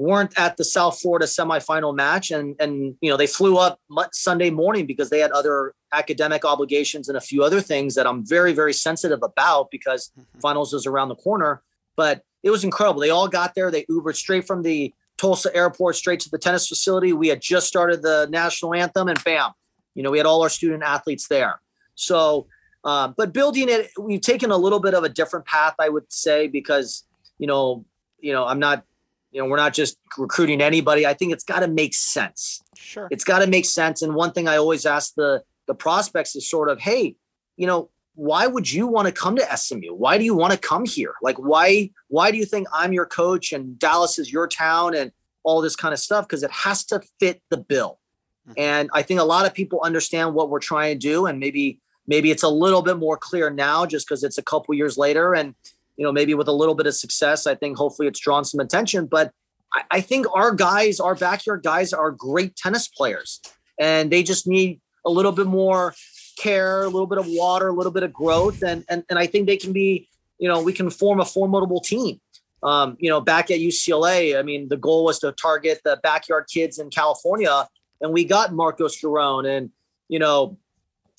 [0.00, 3.78] weren't at the South Florida semifinal match, and and you know they flew up
[4.12, 8.26] Sunday morning because they had other academic obligations and a few other things that I'm
[8.26, 10.40] very very sensitive about because mm-hmm.
[10.40, 11.62] finals is around the corner.
[11.96, 13.00] But it was incredible.
[13.00, 13.70] They all got there.
[13.70, 17.12] They Ubered straight from the Tulsa airport straight to the tennis facility.
[17.12, 19.50] We had just started the national anthem, and bam,
[19.94, 21.60] you know we had all our student athletes there.
[21.94, 22.46] So,
[22.84, 26.10] uh, but building it, we've taken a little bit of a different path, I would
[26.10, 27.04] say, because
[27.38, 27.84] you know,
[28.18, 28.84] you know, I'm not
[29.32, 31.06] you know, we're not just recruiting anybody.
[31.06, 32.62] I think it's got to make sense.
[32.76, 33.06] Sure.
[33.10, 34.02] It's got to make sense.
[34.02, 37.14] And one thing I always ask the the prospects is sort of, hey,
[37.56, 39.94] you know, why would you want to come to SMU?
[39.94, 41.14] Why do you want to come here?
[41.22, 45.10] Like, why why do you think I'm your coach and Dallas is your town and
[45.42, 46.28] all this kind of stuff?
[46.28, 47.98] Because it has to fit the bill.
[48.46, 48.60] Mm-hmm.
[48.60, 51.80] And I think a lot of people understand what we're trying to do, and maybe
[52.06, 55.34] maybe it's a little bit more clear now just because it's a couple years later
[55.34, 55.54] and
[55.96, 58.60] you know, maybe with a little bit of success, I think hopefully it's drawn some
[58.60, 59.06] attention.
[59.06, 59.32] But
[59.72, 63.40] I, I think our guys, our backyard guys, are great tennis players,
[63.78, 65.94] and they just need a little bit more
[66.36, 69.26] care, a little bit of water, a little bit of growth, and and and I
[69.26, 72.20] think they can be, you know, we can form a formidable team.
[72.62, 76.46] Um, you know, back at UCLA, I mean, the goal was to target the backyard
[76.52, 77.66] kids in California,
[78.00, 79.70] and we got Marcos Giron and
[80.10, 80.58] you know,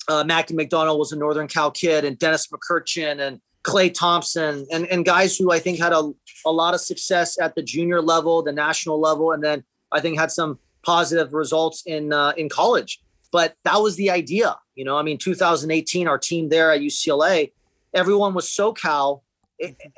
[0.06, 4.86] uh, Mackie McDonald was a Northern Cal kid, and Dennis McCutcheon and Clay Thompson, and
[4.86, 6.12] and guys who I think had a
[6.44, 10.18] a lot of success at the junior level, the national level, and then I think
[10.18, 13.00] had some positive results in uh, in college.
[13.32, 14.96] But that was the idea, you know.
[14.96, 17.52] I mean, 2018, our team there at UCLA,
[17.94, 19.22] everyone was SoCal,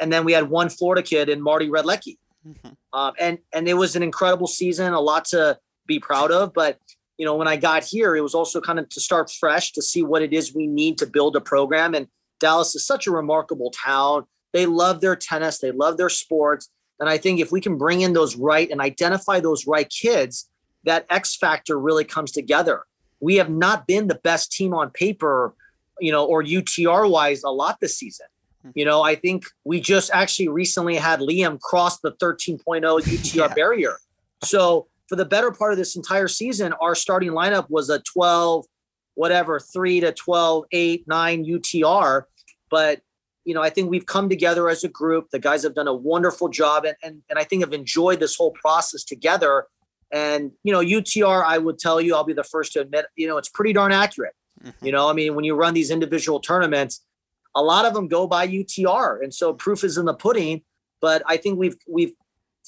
[0.01, 2.16] and then we had one Florida kid in Marty Redlicki,
[2.47, 2.70] mm-hmm.
[2.99, 6.55] um, and and it was an incredible season, a lot to be proud of.
[6.55, 6.79] But
[7.18, 9.83] you know, when I got here, it was also kind of to start fresh to
[9.83, 11.94] see what it is we need to build a program.
[11.94, 12.09] And
[12.40, 14.25] Dallas is such a remarkable town.
[14.53, 16.70] They love their tennis, they love their sports.
[17.01, 20.49] And I think if we can bring in those right and identify those right kids,
[20.85, 22.85] that X factor really comes together.
[23.25, 25.55] We have not been the best team on paper,
[25.99, 28.27] you know, or UTR wise a lot this season.
[28.63, 28.71] Hmm.
[28.75, 33.49] You know, I think we just actually recently had Liam cross the 13.0 UTR yeah.
[33.55, 33.97] barrier.
[34.43, 38.67] So for the better part of this entire season, our starting lineup was a 12,
[39.15, 42.25] whatever, 3 to 12, 8, 9 UTR.
[42.71, 43.01] But,
[43.47, 45.31] you know, I think we've come together as a group.
[45.31, 48.37] The guys have done a wonderful job and, and, and I think have enjoyed this
[48.37, 49.67] whole process together.
[50.12, 53.27] And, you know, UTR, I would tell you, I'll be the first to admit, you
[53.27, 54.35] know, it's pretty darn accurate.
[54.62, 54.87] Mm-hmm.
[54.87, 57.05] You know, I mean, when you run these individual tournaments,
[57.55, 59.23] a lot of them go by UTR.
[59.23, 60.62] And so proof is in the pudding.
[61.01, 62.12] But I think we've we've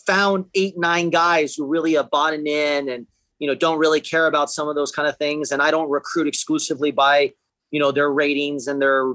[0.06, 3.06] found eight, nine guys who really have bought in and,
[3.38, 5.52] you know, don't really care about some of those kind of things.
[5.52, 7.32] And I don't recruit exclusively by,
[7.70, 9.14] you know, their ratings and their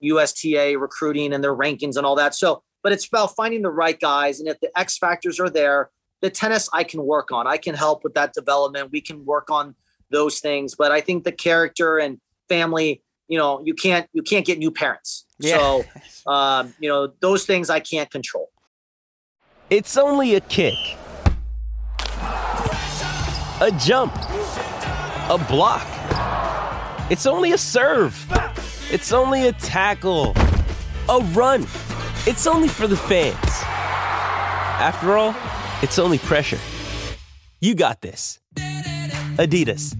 [0.00, 2.34] USTA recruiting and their rankings and all that.
[2.34, 4.40] So, but it's about finding the right guys.
[4.40, 7.46] And if the X factors are there, the tennis I can work on.
[7.46, 8.90] I can help with that development.
[8.92, 9.74] We can work on
[10.10, 10.74] those things.
[10.74, 14.70] But I think the character and family, you know, you can't you can't get new
[14.70, 15.26] parents.
[15.38, 15.58] Yeah.
[15.58, 15.84] So
[16.30, 18.50] um, you know, those things I can't control.
[19.70, 20.74] It's only a kick,
[23.60, 25.86] a jump, a block.
[27.10, 28.26] It's only a serve.
[28.90, 30.34] It's only a tackle,
[31.08, 31.62] a run.
[32.26, 33.36] It's only for the fans.
[34.82, 35.34] After all,
[35.82, 36.58] it's only pressure.
[37.60, 38.38] You got this.
[39.36, 39.96] Adidas.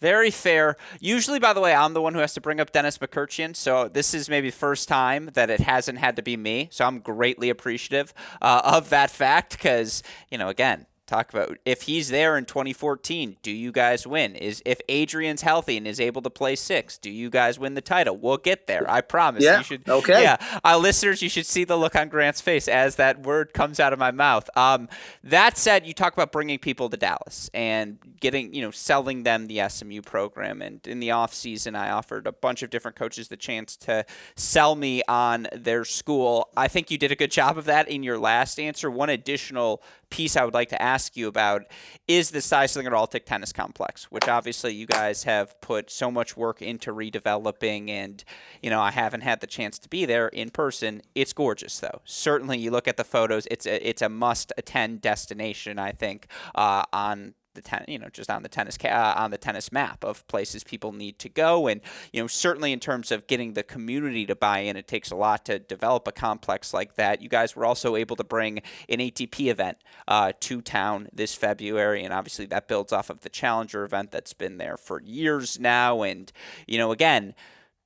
[0.00, 0.76] Very fair.
[1.00, 3.56] Usually, by the way, I'm the one who has to bring up Dennis McCutcheon.
[3.56, 6.68] So this is maybe first time that it hasn't had to be me.
[6.70, 11.82] So I'm greatly appreciative uh, of that fact because, you know, again, talk about if
[11.82, 14.36] he's there in 2014 do you guys win?
[14.36, 17.80] Is if adrian's healthy and is able to play six do you guys win the
[17.80, 18.16] title?
[18.16, 19.42] We'll get there i promise.
[19.42, 20.22] Yeah, you should okay.
[20.22, 23.80] yeah uh, listeners you should see the look on grant's face as that word comes
[23.80, 24.48] out of my mouth.
[24.56, 24.88] Um,
[25.24, 29.46] that said you talk about bringing people to dallas and getting you know selling them
[29.46, 30.62] the smu program.
[30.62, 34.04] And in the off season i offered a bunch of different coaches the chance to
[34.36, 36.48] sell me on their school.
[36.56, 38.90] I think you did a good job of that in your last answer.
[38.90, 41.64] One additional piece I would like to ask you about
[42.06, 46.62] is the Styslinger Altec Tennis Complex, which obviously you guys have put so much work
[46.62, 47.90] into redeveloping.
[47.90, 48.22] And,
[48.62, 51.02] you know, I haven't had the chance to be there in person.
[51.14, 52.00] It's gorgeous, though.
[52.04, 56.28] Certainly, you look at the photos, it's a, it's a must attend destination, I think,
[56.54, 59.72] uh, on the ten, you know, just on the tennis ca- uh, on the tennis
[59.72, 61.80] map of places people need to go, and
[62.12, 65.16] you know, certainly in terms of getting the community to buy in, it takes a
[65.16, 67.20] lot to develop a complex like that.
[67.20, 72.04] You guys were also able to bring an ATP event uh, to town this February,
[72.04, 76.02] and obviously that builds off of the Challenger event that's been there for years now,
[76.02, 76.32] and
[76.66, 77.34] you know, again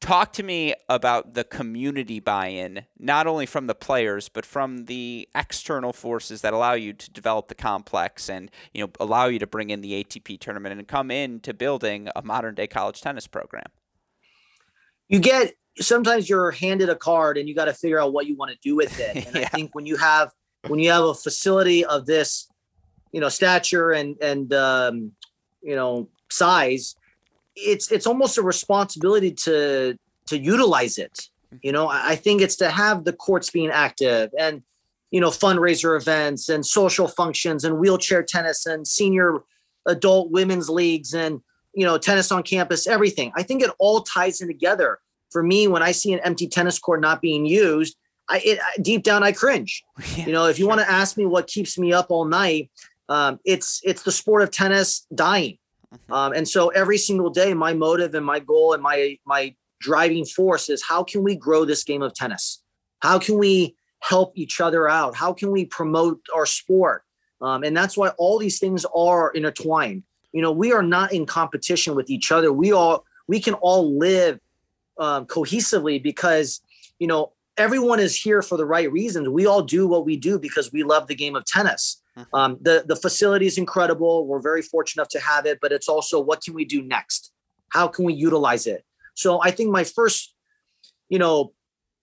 [0.02, 5.28] talk to me about the community buy-in not only from the players but from the
[5.32, 9.46] external forces that allow you to develop the complex and you know allow you to
[9.46, 13.66] bring in the ATP tournament and come into building a modern day college tennis program
[15.08, 18.34] you get sometimes you're handed a card and you got to figure out what you
[18.36, 19.42] want to do with it and yeah.
[19.42, 20.32] i think when you have
[20.66, 22.48] when you have a facility of this
[23.12, 25.12] you know stature and and um,
[25.62, 26.96] you know size
[27.56, 31.28] it's it's almost a responsibility to to utilize it.
[31.60, 34.62] You know, I think it's to have the courts being active and
[35.10, 39.40] you know fundraiser events and social functions and wheelchair tennis and senior
[39.86, 41.40] adult women's leagues and
[41.74, 43.32] you know tennis on campus everything.
[43.36, 44.98] I think it all ties in together.
[45.30, 47.96] For me when i see an empty tennis court not being used
[48.28, 49.82] i it, deep down i cringe.
[50.14, 52.70] Yeah, you know if you want to ask me what keeps me up all night
[53.08, 55.56] um, it's it's the sport of tennis dying
[55.92, 56.12] Mm-hmm.
[56.12, 60.24] Um, and so every single day, my motive and my goal and my my driving
[60.24, 62.62] force is how can we grow this game of tennis?
[63.00, 65.14] How can we help each other out?
[65.14, 67.04] How can we promote our sport?
[67.40, 70.04] Um, and that's why all these things are intertwined.
[70.32, 72.52] You know, we are not in competition with each other.
[72.52, 74.40] We all we can all live
[74.98, 76.60] um, cohesively because
[76.98, 79.28] you know everyone is here for the right reasons.
[79.28, 82.01] We all do what we do because we love the game of tennis.
[82.16, 82.34] Mm-hmm.
[82.34, 84.26] Um, the the facility is incredible.
[84.26, 87.32] We're very fortunate enough to have it, but it's also what can we do next?
[87.70, 88.84] How can we utilize it?
[89.14, 90.34] So I think my first,
[91.08, 91.52] you know,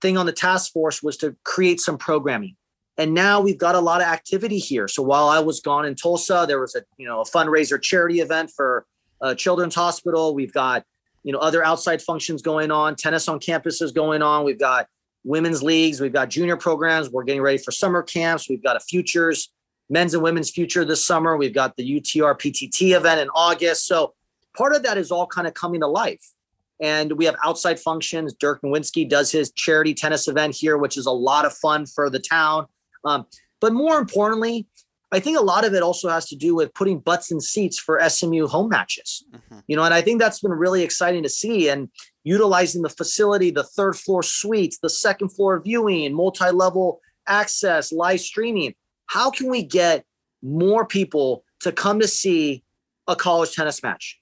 [0.02, 2.56] thing on the task force was to create some programming.
[2.98, 4.88] And now we've got a lot of activity here.
[4.88, 8.20] So while I was gone in Tulsa, there was a you know a fundraiser charity
[8.20, 8.86] event for
[9.22, 10.36] uh, Children's Hospital.
[10.36, 10.84] We've got
[11.24, 12.96] you know other outside functions going on.
[12.96, 14.44] Tennis on campus is going on.
[14.44, 14.88] We've got
[15.24, 16.02] women's leagues.
[16.02, 17.10] We've got junior programs.
[17.10, 18.50] We're getting ready for summer camps.
[18.50, 19.50] We've got a futures,
[19.90, 21.38] men's and women's future this summer.
[21.38, 23.88] We've got the UTR PTT event in August.
[23.88, 24.14] So
[24.56, 26.34] part of that is all kind of coming to life.
[26.82, 28.34] And we have outside functions.
[28.34, 32.10] Dirk Nowitzki does his charity tennis event here, which is a lot of fun for
[32.10, 32.68] the town.
[33.04, 33.26] Um,
[33.60, 34.68] but more importantly,
[35.12, 37.80] I think a lot of it also has to do with putting butts in seats
[37.80, 39.26] for SMU home matches.
[39.34, 39.60] Mm-hmm.
[39.68, 41.68] You know, and I think that's been really exciting to see.
[41.68, 41.90] And
[42.24, 48.20] utilizing the facility, the third floor suites, the second floor viewing, multi level access, live
[48.20, 48.76] streaming.
[49.10, 50.06] How can we get
[50.42, 52.64] more people to come to see
[53.08, 54.20] a college tennis match?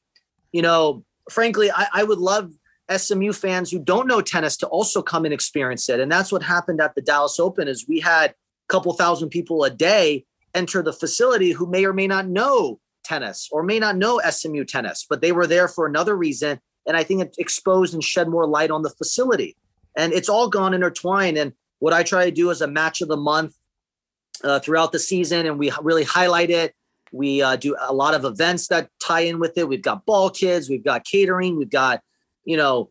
[0.52, 2.54] You know, frankly, I, I would love
[2.96, 6.00] SMU fans who don't know tennis to also come and experience it.
[6.00, 8.34] And that's what happened at the Dallas Open is we had a
[8.70, 13.50] couple thousand people a day enter the facility who may or may not know tennis
[13.52, 17.04] or may not know SMU tennis, but they were there for another reason and I
[17.04, 19.58] think it exposed and shed more light on the facility.
[19.98, 21.38] And it's all gone intertwined.
[21.38, 23.54] And what I try to do is a match of the month
[24.44, 26.74] uh, throughout the season, and we really highlight it.
[27.12, 29.68] We uh, do a lot of events that tie in with it.
[29.68, 32.02] We've got ball kids, we've got catering, we've got,
[32.44, 32.90] you know,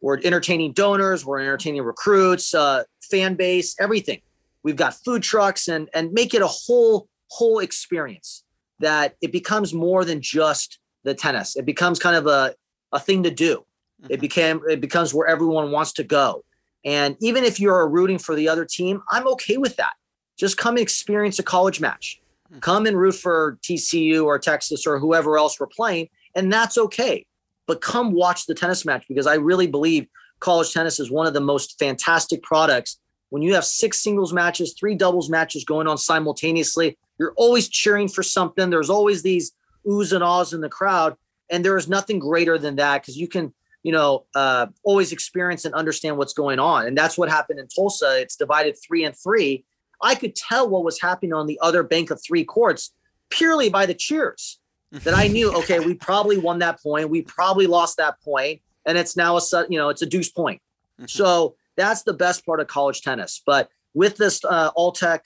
[0.00, 4.20] we're entertaining donors, we're entertaining recruits, uh, fan base, everything.
[4.62, 8.44] We've got food trucks, and and make it a whole whole experience
[8.80, 11.56] that it becomes more than just the tennis.
[11.56, 12.54] It becomes kind of a
[12.92, 13.64] a thing to do.
[14.02, 14.12] Mm-hmm.
[14.12, 16.44] It became it becomes where everyone wants to go.
[16.84, 19.94] And even if you're rooting for the other team, I'm okay with that.
[20.38, 22.20] Just come and experience a college match.
[22.60, 27.26] Come and root for TCU or Texas or whoever else we're playing, and that's okay.
[27.66, 30.06] But come watch the tennis match because I really believe
[30.40, 32.98] college tennis is one of the most fantastic products.
[33.28, 38.08] When you have six singles matches, three doubles matches going on simultaneously, you're always cheering
[38.08, 38.70] for something.
[38.70, 39.52] There's always these
[39.86, 41.16] oohs and ahs in the crowd
[41.50, 45.64] and there is nothing greater than that because you can you know uh, always experience
[45.64, 49.16] and understand what's going on and that's what happened in tulsa it's divided three and
[49.16, 49.64] three
[50.02, 52.94] i could tell what was happening on the other bank of three courts
[53.30, 54.58] purely by the cheers
[54.92, 58.96] that i knew okay we probably won that point we probably lost that point and
[58.96, 60.60] it's now a you know it's a deuce point
[60.98, 61.06] mm-hmm.
[61.06, 65.20] so that's the best part of college tennis but with this uh, Altec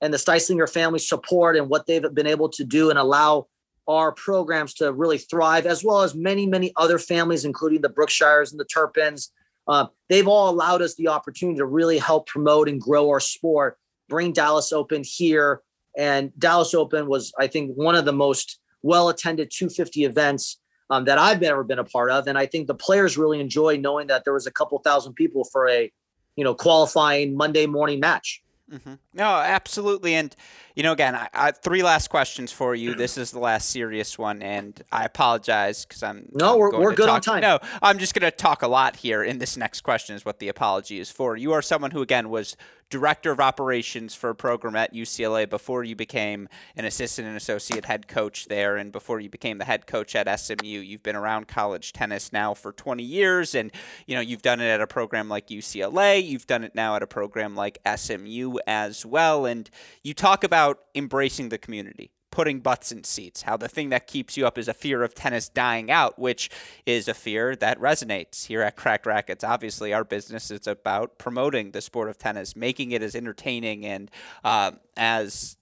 [0.00, 3.46] and the Styslinger family support and what they've been able to do and allow
[3.86, 8.50] our programs to really thrive, as well as many, many other families, including the Brookshires
[8.50, 9.32] and the Turpins.
[9.66, 13.78] Uh, they've all allowed us the opportunity to really help promote and grow our sport,
[14.08, 15.62] bring Dallas Open here.
[15.96, 20.58] And Dallas Open was, I think, one of the most well attended 250 events
[20.90, 22.26] um, that I've ever been a part of.
[22.26, 25.44] And I think the players really enjoy knowing that there was a couple thousand people
[25.44, 25.92] for a,
[26.36, 28.42] you know, qualifying Monday morning match.
[28.70, 28.94] Mm-hmm.
[29.14, 30.14] No, absolutely.
[30.14, 30.34] And,
[30.74, 32.94] you know, again, I, I, three last questions for you.
[32.94, 36.28] This is the last serious one, and I apologize because I'm.
[36.34, 37.40] No, I'm we're, we're good talk, on time.
[37.40, 40.38] No, I'm just going to talk a lot here, and this next question is what
[40.38, 41.36] the apology is for.
[41.36, 42.56] You are someone who, again, was
[42.90, 47.84] director of operations for a program at UCLA before you became an assistant and associate
[47.84, 50.66] head coach there, and before you became the head coach at SMU.
[50.66, 53.70] You've been around college tennis now for 20 years, and
[54.06, 56.22] you know you've done it at a program like UCLA.
[56.22, 59.68] You've done it now at a program like SMU as well, and
[60.02, 64.36] you talk about embracing the community putting butts in seats, how the thing that keeps
[64.36, 66.48] you up is a fear of tennis dying out, which
[66.86, 69.42] is a fear that resonates here at Cracked Racquets.
[69.42, 74.08] Obviously, our business is about promoting the sport of tennis, making it as entertaining and
[74.44, 75.56] uh, as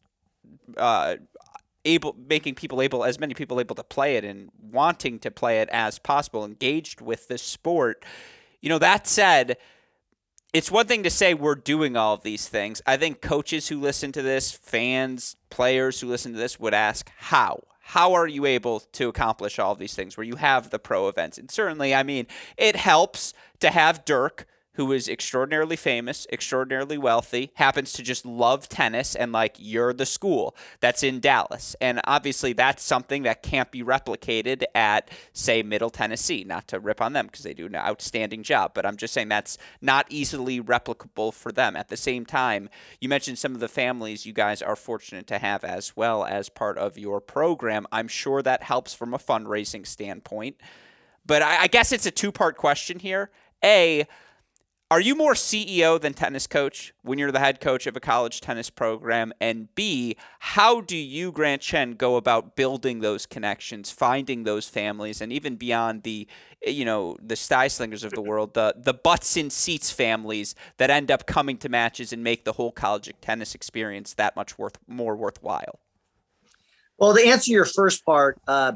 [0.76, 1.16] uh,
[1.86, 5.60] able making people able as many people able to play it and wanting to play
[5.62, 8.04] it as possible engaged with the sport
[8.60, 9.56] you know that said
[10.52, 12.80] it's one thing to say we're doing all of these things.
[12.86, 17.10] I think coaches who listen to this, fans, players who listen to this would ask,
[17.16, 17.60] how?
[17.80, 21.08] How are you able to accomplish all of these things where you have the pro
[21.08, 21.38] events?
[21.38, 22.26] And certainly, I mean,
[22.56, 24.46] it helps to have Dirk
[24.76, 30.06] who is extraordinarily famous, extraordinarily wealthy, happens to just love tennis, and like you're the
[30.06, 31.74] school that's in Dallas.
[31.80, 36.44] And obviously, that's something that can't be replicated at, say, Middle Tennessee.
[36.44, 39.28] Not to rip on them because they do an outstanding job, but I'm just saying
[39.28, 41.74] that's not easily replicable for them.
[41.74, 42.68] At the same time,
[43.00, 46.48] you mentioned some of the families you guys are fortunate to have as well as
[46.48, 47.86] part of your program.
[47.90, 50.56] I'm sure that helps from a fundraising standpoint.
[51.24, 53.30] But I, I guess it's a two part question here
[53.64, 54.06] A,
[54.88, 58.40] are you more CEO than tennis coach when you're the head coach of a college
[58.40, 59.32] tennis program?
[59.40, 65.20] And B, how do you, Grant Chen, go about building those connections, finding those families,
[65.20, 66.28] and even beyond the,
[66.64, 71.10] you know, the Styslingers of the world, the the butts in seats families that end
[71.10, 75.16] up coming to matches and make the whole college tennis experience that much worth more
[75.16, 75.80] worthwhile?
[76.96, 78.72] Well, to answer your first part, uh,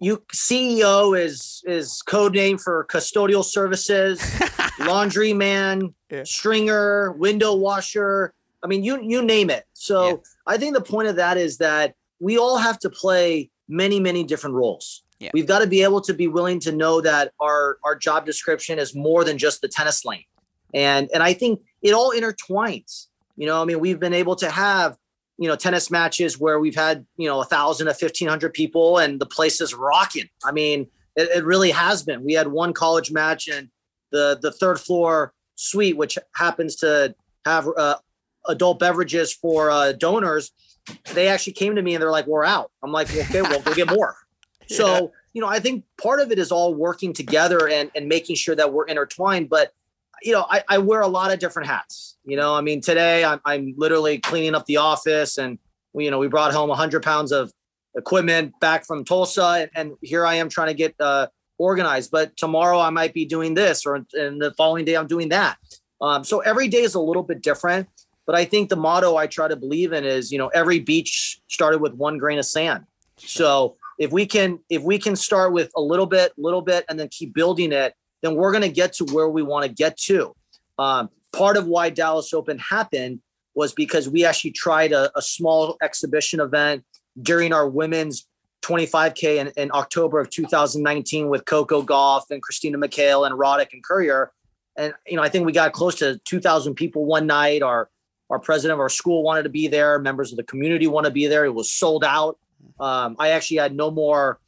[0.00, 4.20] you CEO is is code name for custodial services,
[4.80, 6.24] laundry man, yeah.
[6.24, 8.32] stringer, window washer.
[8.62, 9.64] I mean, you you name it.
[9.74, 10.14] So yeah.
[10.46, 14.24] I think the point of that is that we all have to play many many
[14.24, 15.02] different roles.
[15.18, 15.30] Yeah.
[15.34, 18.78] We've got to be able to be willing to know that our our job description
[18.78, 20.24] is more than just the tennis lane,
[20.72, 23.08] and and I think it all intertwines.
[23.36, 24.96] You know, I mean, we've been able to have
[25.40, 28.98] you know tennis matches where we've had you know a thousand to fifteen hundred people
[28.98, 30.28] and the place is rocking.
[30.44, 30.86] I mean,
[31.16, 32.22] it, it, really has been.
[32.22, 33.70] We had one college match and
[34.12, 37.14] the the third floor suite, which happens to
[37.46, 37.96] have uh,
[38.48, 40.52] adult beverages for uh, donors.
[41.14, 43.74] They actually came to me and they're like, "We're out." I'm like, "Okay, well, we'll
[43.74, 44.16] get more."
[44.68, 44.76] yeah.
[44.76, 48.36] So you know, I think part of it is all working together and and making
[48.36, 49.48] sure that we're intertwined.
[49.48, 49.72] But
[50.22, 52.16] you know, I, I wear a lot of different hats.
[52.24, 55.58] You know, I mean, today I'm, I'm literally cleaning up the office and
[55.92, 57.52] we, you know, we brought home 100 pounds of
[57.96, 61.26] equipment back from Tulsa and, here I am trying to get uh,
[61.58, 62.10] organized.
[62.10, 65.56] But tomorrow I might be doing this or and the following day I'm doing that.
[66.00, 67.88] Um, so every day is a little bit different.
[68.26, 71.40] But I think the motto I try to believe in is, you know, every beach
[71.48, 72.84] started with one grain of sand.
[73.16, 76.98] So if we can if we can start with a little bit, little bit, and
[76.98, 79.96] then keep building it, then we're going to get to where we want to get
[79.96, 80.34] to.
[80.78, 83.20] Um, part of why Dallas Open happened
[83.54, 86.84] was because we actually tried a, a small exhibition event
[87.20, 88.26] during our women's
[88.62, 93.82] 25K in, in, October of 2019 with Coco Gauff and Christina McHale and Roddick and
[93.82, 94.32] Courier.
[94.76, 97.62] And, you know, I think we got close to 2,000 people one night.
[97.62, 97.88] Our,
[98.28, 99.98] our president of our school wanted to be there.
[99.98, 101.44] Members of the community want to be there.
[101.44, 102.38] It was sold out.
[102.78, 104.38] Um, I actually had no more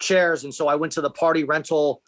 [0.00, 0.44] chairs.
[0.44, 2.02] And so I went to the party rental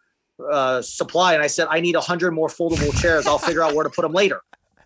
[0.51, 3.27] uh, supply, and I said I need hundred more foldable chairs.
[3.27, 4.43] I'll figure out where to put them later.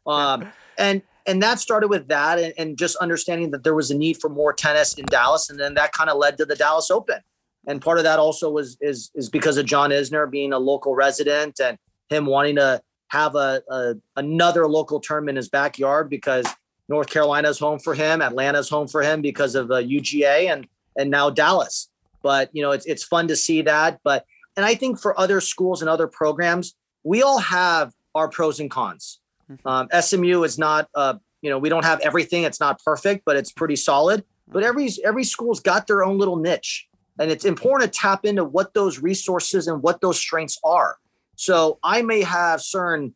[0.07, 3.97] Um, and and that started with that, and, and just understanding that there was a
[3.97, 6.91] need for more tennis in Dallas, and then that kind of led to the Dallas
[6.91, 7.21] Open.
[7.67, 10.95] And part of that also was is is because of John Isner being a local
[10.95, 11.79] resident and
[12.09, 16.47] him wanting to have a, a another local tournament in his backyard because
[16.89, 21.11] North Carolina's home for him, Atlanta's home for him because of the UGA, and and
[21.11, 21.89] now Dallas.
[22.23, 24.01] But you know, it's it's fun to see that.
[24.05, 24.27] But
[24.57, 28.71] and I think for other schools and other programs, we all have our pros and
[28.71, 29.21] cons.
[29.51, 29.69] Mm-hmm.
[29.69, 32.45] Um, SMU is not, uh, you know, we don't have everything.
[32.45, 34.25] It's not perfect, but it's pretty solid.
[34.49, 34.69] But mm-hmm.
[34.69, 36.87] every every school's got their own little niche,
[37.19, 40.97] and it's important to tap into what those resources and what those strengths are.
[41.37, 43.15] So I may have certain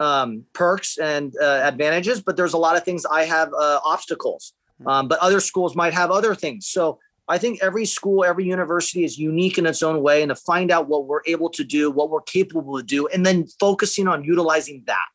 [0.00, 4.54] um, perks and uh, advantages, but there's a lot of things I have uh, obstacles.
[4.80, 4.88] Mm-hmm.
[4.88, 6.66] Um, but other schools might have other things.
[6.66, 6.98] So
[7.28, 10.70] I think every school, every university is unique in its own way, and to find
[10.70, 14.24] out what we're able to do, what we're capable to do, and then focusing on
[14.24, 15.06] utilizing that.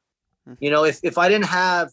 [0.48, 0.64] Mm-hmm.
[0.64, 1.92] You know, if if I didn't have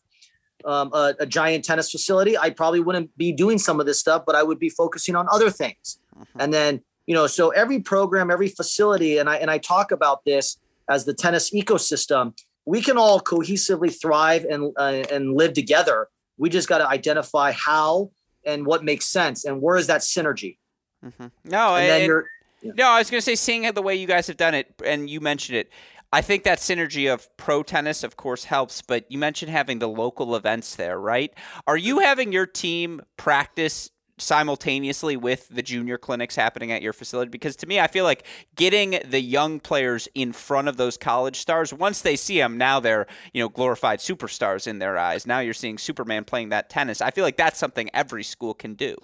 [0.64, 4.24] um, a, a, giant tennis facility, I probably wouldn't be doing some of this stuff,
[4.26, 5.98] but I would be focusing on other things.
[6.18, 6.40] Mm-hmm.
[6.40, 10.24] And then, you know, so every program, every facility, and I and I talk about
[10.26, 10.58] this
[10.90, 12.38] as the tennis ecosystem.
[12.66, 16.08] We can all cohesively thrive and uh, and live together.
[16.36, 18.10] We just got to identify how
[18.44, 20.58] and what makes sense and where is that synergy
[21.04, 21.26] mm-hmm.
[21.44, 22.26] no and, and you're
[22.62, 22.72] yeah.
[22.76, 25.08] no i was going to say seeing the way you guys have done it and
[25.08, 25.70] you mentioned it
[26.12, 29.88] i think that synergy of pro tennis of course helps but you mentioned having the
[29.88, 31.32] local events there right
[31.66, 33.90] are you having your team practice
[34.20, 37.30] simultaneously with the junior clinics happening at your facility?
[37.30, 41.36] Because to me, I feel like getting the young players in front of those college
[41.36, 45.26] stars, once they see them, now they're, you know, glorified superstars in their eyes.
[45.26, 47.00] Now you're seeing Superman playing that tennis.
[47.00, 48.96] I feel like that's something every school can do.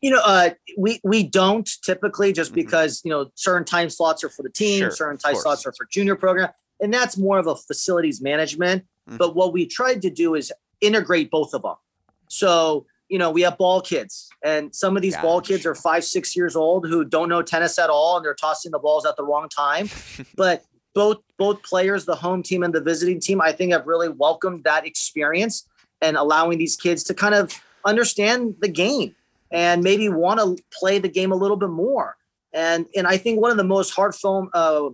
[0.00, 2.56] You know, uh, we we don't typically just mm-hmm.
[2.56, 5.72] because you know certain time slots are for the team, sure, certain time slots are
[5.72, 6.50] for junior program,
[6.80, 8.82] and that's more of a facilities management.
[9.08, 9.18] Mm-hmm.
[9.18, 11.76] But what we tried to do is integrate both of them.
[12.28, 15.22] So you know, we have ball kids, and some of these Gosh.
[15.22, 18.32] ball kids are five, six years old who don't know tennis at all, and they're
[18.32, 19.90] tossing the balls at the wrong time.
[20.34, 24.08] but both both players, the home team and the visiting team, I think have really
[24.08, 25.68] welcomed that experience
[26.00, 27.52] and allowing these kids to kind of
[27.84, 29.14] understand the game
[29.50, 32.16] and maybe want to play the game a little bit more.
[32.54, 34.88] And and I think one of the most heartfelt, uh,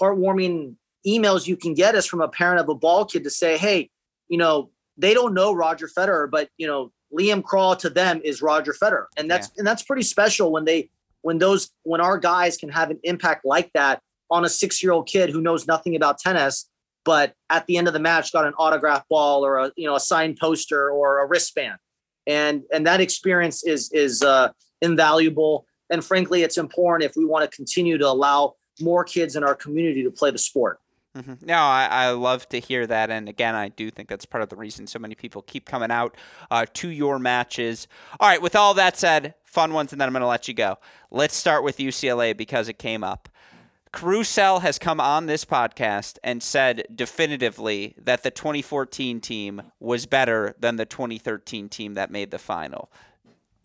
[0.00, 3.58] heartwarming emails you can get is from a parent of a ball kid to say,
[3.58, 3.90] "Hey,
[4.28, 8.42] you know, they don't know Roger Federer, but you know, Liam Krall to them is
[8.42, 9.60] Roger Federer, and that's yeah.
[9.60, 10.90] and that's pretty special when they
[11.22, 14.00] when those when our guys can have an impact like that
[14.30, 16.68] on a six year old kid who knows nothing about tennis,
[17.04, 19.96] but at the end of the match got an autograph ball or a you know
[19.96, 21.78] a signed poster or a wristband,
[22.26, 24.50] and and that experience is is uh,
[24.82, 25.66] invaluable.
[25.88, 29.54] And frankly, it's important if we want to continue to allow more kids in our
[29.54, 30.80] community to play the sport.
[31.16, 31.46] Mm-hmm.
[31.46, 33.10] No, I, I love to hear that.
[33.10, 35.90] And again, I do think that's part of the reason so many people keep coming
[35.90, 36.14] out
[36.50, 37.88] uh, to your matches.
[38.20, 40.54] All right, with all that said, fun ones, and then I'm going to let you
[40.54, 40.78] go.
[41.10, 43.30] Let's start with UCLA because it came up.
[43.92, 50.04] Karue Sell has come on this podcast and said definitively that the 2014 team was
[50.04, 52.90] better than the 2013 team that made the final.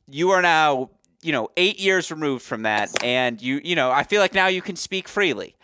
[0.10, 0.91] You are now,
[1.22, 4.47] you know, eight years removed from that, and you, you know, I feel like now
[4.47, 5.58] you can speak freely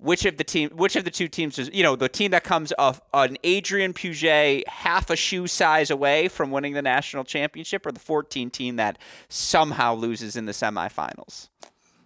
[0.00, 2.44] which of the team which of the two teams is you know the team that
[2.44, 7.84] comes off an Adrian Puget half a shoe size away from winning the national championship
[7.86, 8.98] or the 14 team that
[9.28, 11.48] somehow loses in the semifinals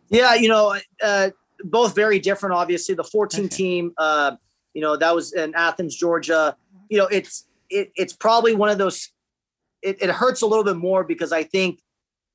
[0.08, 1.30] yeah you know uh,
[1.64, 3.48] both very different obviously the 14 okay.
[3.48, 4.32] team uh,
[4.74, 6.56] you know that was in Athens Georgia
[6.88, 9.10] you know it's it, it's probably one of those
[9.82, 11.80] it, it hurts a little bit more because I think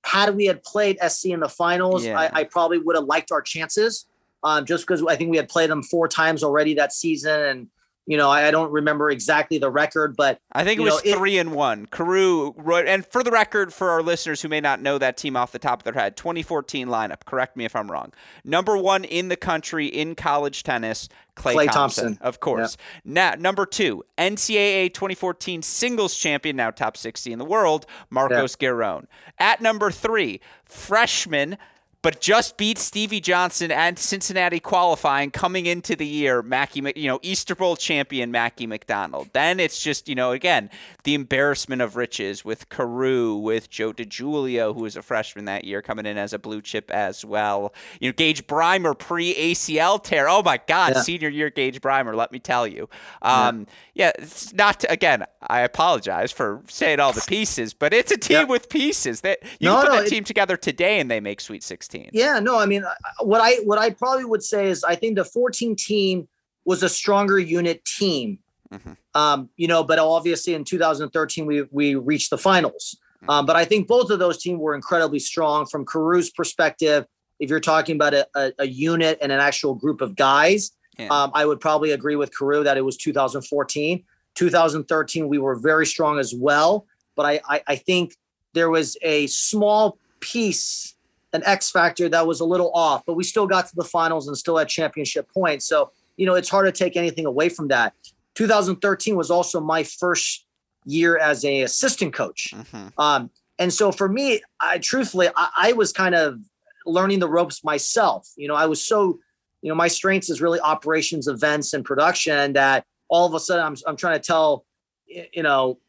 [0.06, 2.18] had we had played SC in the finals yeah.
[2.18, 4.06] I, I probably would have liked our chances
[4.44, 7.40] um, just because I think we had played them four times already that season.
[7.42, 7.68] And,
[8.06, 11.16] you know, I, I don't remember exactly the record, but I think it was know,
[11.16, 11.86] three it, and one.
[11.88, 15.52] Karue, and for the record, for our listeners who may not know that team off
[15.52, 18.14] the top of their head, 2014 lineup, correct me if I'm wrong.
[18.44, 22.78] Number one in the country in college tennis, Clay, Klay Thompson, Thompson, of course.
[23.06, 28.70] Now, number two, NCAA 2014 singles champion, now top 60 in the world, Marcos yeah.
[28.70, 29.06] Giron.
[29.38, 31.58] At number three, freshman
[32.02, 37.20] but just beat Stevie Johnson and Cincinnati qualifying coming into the year, Mackie, you know,
[37.22, 39.30] Easter Bowl champion Mackie McDonald.
[39.34, 40.70] Then it's just, you know, again,
[41.04, 45.82] the embarrassment of riches with Karue, with Joe DiGiulio, who was a freshman that year,
[45.82, 47.74] coming in as a blue chip as well.
[48.00, 50.30] You know, Gage Brymer pre ACL tear.
[50.30, 51.02] Oh my God, yeah.
[51.02, 52.88] senior year Gage Brymer, let me tell you.
[53.22, 54.14] Um, yeah.
[54.18, 54.24] yeah.
[54.24, 58.44] it's not, again, I apologize for saying all the pieces, but it's a team yeah.
[58.46, 59.22] with pieces.
[59.22, 61.89] That You no, put no, that it, team together today and they make Sweet 16.
[61.92, 62.12] 16.
[62.14, 62.84] Yeah, no, I mean,
[63.22, 66.28] what I what I probably would say is I think the 14 team
[66.66, 68.40] was a stronger unit team.
[68.72, 68.92] Mm-hmm.
[69.16, 72.98] Um, you know, but obviously in 2013 we we reached the finals.
[73.22, 73.30] Mm-hmm.
[73.30, 77.06] Um, but I think both of those teams were incredibly strong from Karue's perspective.
[77.40, 81.08] If you're talking about a, a, a unit and an actual group of guys, yeah.
[81.08, 84.04] um, I would probably agree with Karue that it was 2014.
[84.36, 86.86] 2013 we were very strong as well,
[87.16, 88.16] but I, I, I think
[88.54, 90.96] there was a small piece
[91.34, 94.28] an X factor that was a little off, but we still got to the finals
[94.28, 95.66] and still had championship points.
[95.66, 97.94] So, you know, it's hard to take anything away from that.
[98.36, 100.46] 2013 was also my first
[100.86, 102.54] year as a assistant coach.
[102.54, 103.00] Mm-hmm.
[103.00, 106.40] Um, and so for me, I truthfully, I, I, was kind of
[106.86, 108.28] learning the ropes myself.
[108.38, 109.20] You know, I was so,
[109.62, 113.66] you know, my strengths is really operations, events, and production that all of a sudden
[113.66, 114.66] I'm, I'm trying to tell,
[115.08, 115.80] you know,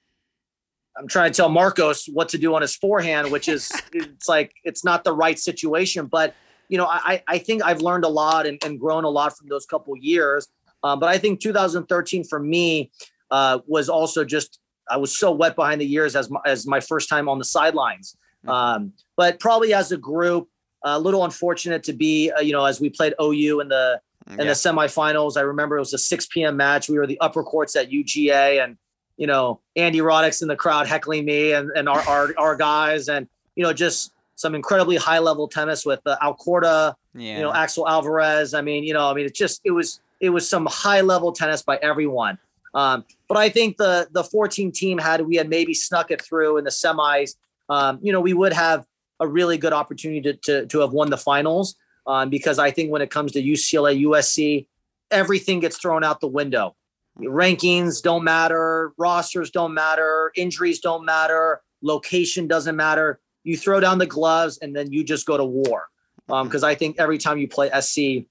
[0.96, 4.52] I'm trying to tell Marcos what to do on his forehand, which is it's like
[4.64, 6.06] it's not the right situation.
[6.06, 6.34] But
[6.68, 9.48] you know, I I think I've learned a lot and, and grown a lot from
[9.48, 10.48] those couple years.
[10.82, 12.90] Um, but I think 2013 for me
[13.30, 14.58] uh, was also just
[14.90, 17.44] I was so wet behind the ears as my, as my first time on the
[17.44, 18.16] sidelines.
[18.44, 18.50] Mm-hmm.
[18.50, 20.48] Um, but probably as a group,
[20.82, 24.38] a little unfortunate to be uh, you know as we played OU in the in
[24.38, 24.44] yeah.
[24.44, 25.36] the semifinals.
[25.36, 26.56] I remember it was a 6 p.m.
[26.56, 26.88] match.
[26.88, 28.76] We were the upper courts at UGA and
[29.20, 33.10] you know, Andy Roddick's in the crowd heckling me and, and our, our, our guys
[33.10, 37.36] and, you know, just some incredibly high level tennis with uh, Alcorta, yeah.
[37.36, 38.54] you know, Axel Alvarez.
[38.54, 41.32] I mean, you know, I mean, it's just, it was, it was some high level
[41.32, 42.38] tennis by everyone.
[42.72, 46.56] Um, but I think the, the 14 team had, we had maybe snuck it through
[46.56, 47.36] in the semis.
[47.68, 48.86] Um, you know, we would have
[49.20, 51.74] a really good opportunity to, to, to have won the finals
[52.06, 54.66] um, because I think when it comes to UCLA, USC,
[55.10, 56.74] everything gets thrown out the window
[57.20, 63.20] rankings don't matter, rosters don't matter, injuries don't matter, location doesn't matter.
[63.44, 65.88] You throw down the gloves and then you just go to war.
[66.26, 68.26] Because um, I think every time you play SC,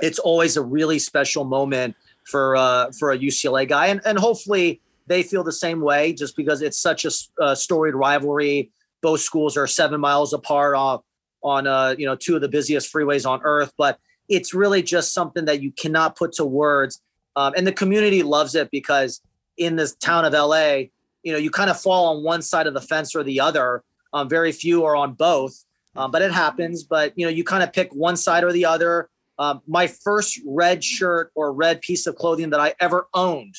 [0.00, 4.80] it's always a really special moment for uh, for a UCLA guy, and and hopefully
[5.06, 6.12] they feel the same way.
[6.12, 8.70] Just because it's such a, storied rivalry,
[9.02, 11.00] both schools are seven miles apart on
[11.42, 13.98] on uh, you know two of the busiest freeways on earth, but
[14.28, 17.00] it's really just something that you cannot put to words
[17.36, 19.20] um, and the community loves it because
[19.58, 20.88] in this town of LA,
[21.22, 23.84] you know, you kind of fall on one side of the fence or the other.
[24.12, 25.64] Um, very few are on both,
[25.94, 26.82] um, but it happens.
[26.84, 29.10] But you know, you kind of pick one side or the other.
[29.38, 33.54] Um, my first red shirt or red piece of clothing that I ever owned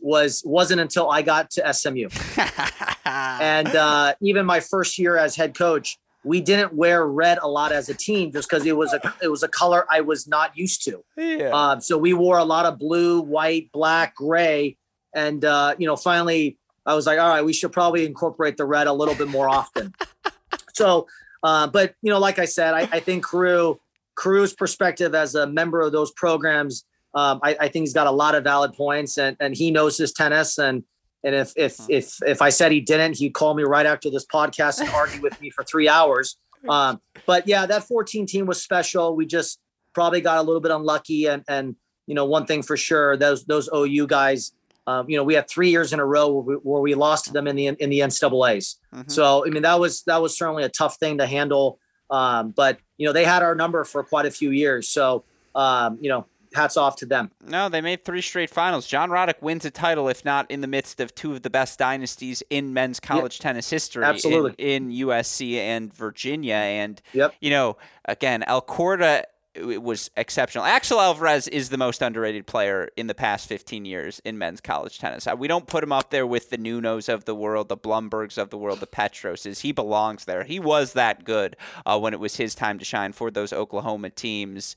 [0.00, 2.08] was wasn't until I got to SMU,
[3.06, 5.98] and uh, even my first year as head coach
[6.28, 9.28] we didn't wear red a lot as a team just because it was a it
[9.28, 11.02] was a color I was not used to.
[11.16, 11.48] Yeah.
[11.48, 14.76] Um, so we wore a lot of blue, white, black, gray,
[15.14, 18.66] and uh, you know, finally I was like, all right, we should probably incorporate the
[18.66, 19.94] red a little bit more often.
[20.74, 21.06] so,
[21.42, 23.78] uh, but you know, like I said, I, I think Karue
[24.14, 28.10] Karue's perspective as a member of those programs, um, I, I think he's got a
[28.12, 30.84] lot of valid points, and and he knows his tennis and.
[31.24, 34.24] And if if if if I said he didn't, he'd call me right after this
[34.26, 36.36] podcast and argue with me for three hours.
[36.68, 39.14] Um, but yeah, that 14 team was special.
[39.14, 39.60] We just
[39.94, 41.76] probably got a little bit unlucky, and and
[42.08, 44.52] you know one thing for sure, those those OU guys,
[44.88, 47.26] um, you know, we had three years in a row where we, where we lost
[47.26, 48.76] to them in the in the NCAA's.
[48.94, 49.10] Mhm.
[49.10, 51.78] So I mean that was that was certainly a tough thing to handle.
[52.10, 54.88] Um, but you know they had our number for quite a few years.
[54.88, 57.30] So um, you know hats off to them.
[57.46, 58.86] No, they made three straight finals.
[58.86, 61.78] John Roddick wins a title, if not in the midst of two of the best
[61.78, 64.04] dynasties in men's college tennis history.
[64.04, 64.54] absolutely.
[64.58, 66.54] In, USC and Virginia.
[66.54, 67.34] And, Yep.
[67.40, 69.24] you know, again, Alcorta
[69.60, 70.64] was exceptional.
[70.64, 75.00] Axel Alvarez is the most underrated player in the past 15 years in men's college
[75.00, 75.26] tennis.
[75.26, 78.38] Uh, We don't put him up there with the Nunos of the world, the Blumbergs
[78.38, 79.60] of the world, the Petroses.
[79.60, 80.44] He belongs there.
[80.44, 84.10] He was that good uh, when it was his time to shine for those Oklahoma
[84.10, 84.76] teams.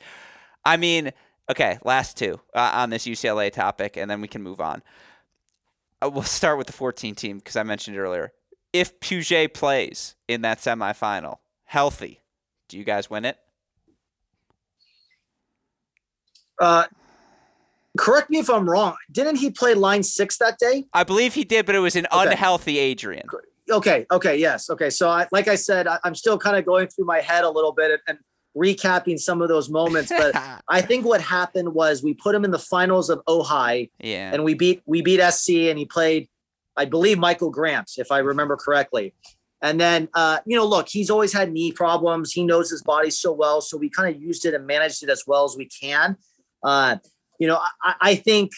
[0.66, 1.12] I mean,
[1.52, 4.82] okay, last two uh, on this UCLA topic, and then we can move on.
[6.02, 8.32] Uh, we'll start with the 14 team because I mentioned it earlier.
[8.74, 12.22] If Puget plays in that semifinal, healthy,
[12.70, 13.38] do you guys win it?
[16.60, 16.86] Uh,
[17.98, 18.96] correct me if I'm wrong.
[19.12, 20.86] Didn't he play line six that day?
[20.94, 22.30] I believe he did, but it was an Okay.
[22.32, 23.28] unhealthy Adrian.
[23.70, 24.06] Okay.
[24.12, 24.38] Okay.
[24.38, 24.70] Yes.
[24.70, 24.90] Okay.
[24.90, 27.50] So, I, like I said, I, I'm still kind of going through my head a
[27.50, 28.18] little bit and, and
[28.56, 30.12] recapping some of those moments.
[30.16, 30.36] But
[30.68, 34.34] I think what happened was we put him in the finals of Ojai, yeah.
[34.34, 36.30] and we beat we beat SC, and he played,
[36.76, 39.14] I believe, Michael Gramps, if I remember correctly.
[39.62, 42.32] And then, uh, you know, look, he's always had knee problems.
[42.32, 45.10] He knows his body so well, so we kind of used it and managed it
[45.10, 46.18] as well as we can.
[46.64, 46.98] Uh,
[47.40, 48.52] you know, I, I think,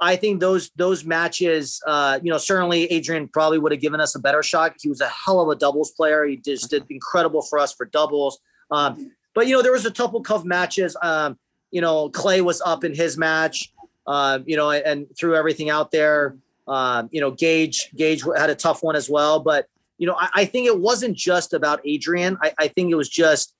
[0.00, 4.14] I think those those matches, uh, you know, certainly Adrian probably would have given us
[4.14, 4.74] a better shot.
[4.80, 6.24] He was a hell of a doubles player.
[6.24, 8.38] He just did incredible for us for doubles.
[8.70, 10.96] Um, but you know, there was a couple of matches.
[11.02, 11.38] Um,
[11.70, 13.70] you know, Clay was up in his match.
[14.06, 16.36] Um, you know, and, threw everything out there.
[16.68, 19.40] Um, you know, Gage Gage had a tough one as well.
[19.40, 19.68] But
[19.98, 22.38] you know, I, I think it wasn't just about Adrian.
[22.42, 23.54] I, I think it was just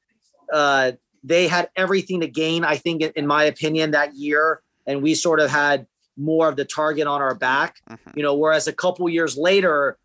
[0.53, 2.65] uh, they had everything to gain.
[2.65, 6.65] I think, in, my opinion, that year, and we sort of had more of the
[6.65, 7.77] target on our back.
[7.91, 8.17] Mhm.
[8.17, 9.99] You know, whereas a couple years later,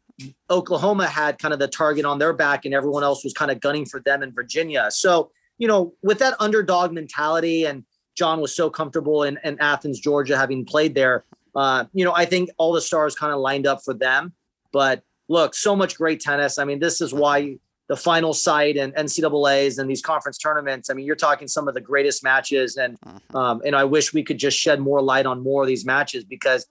[0.50, 3.60] Oklahoma had kind of the target on their back, and everyone else was kind of
[3.62, 4.88] gunning for them in Virginia.
[4.90, 5.32] So,
[5.62, 7.86] you know, with that underdog mentality, and
[8.16, 11.24] John was so comfortable in, in Athens, Georgia, having played there.
[11.56, 14.34] Uh, you know, I think all the stars kind of lined up for them.
[14.72, 16.58] But look, so much great tennis.
[16.58, 17.58] I mean, this is why
[17.90, 20.90] the final site and NCAA's and these conference tournaments.
[20.90, 22.98] I mean, you're talking some of the greatest matches, and
[23.36, 26.24] um, and I wish we could just shed more light on more of these matches
[26.24, 26.66] because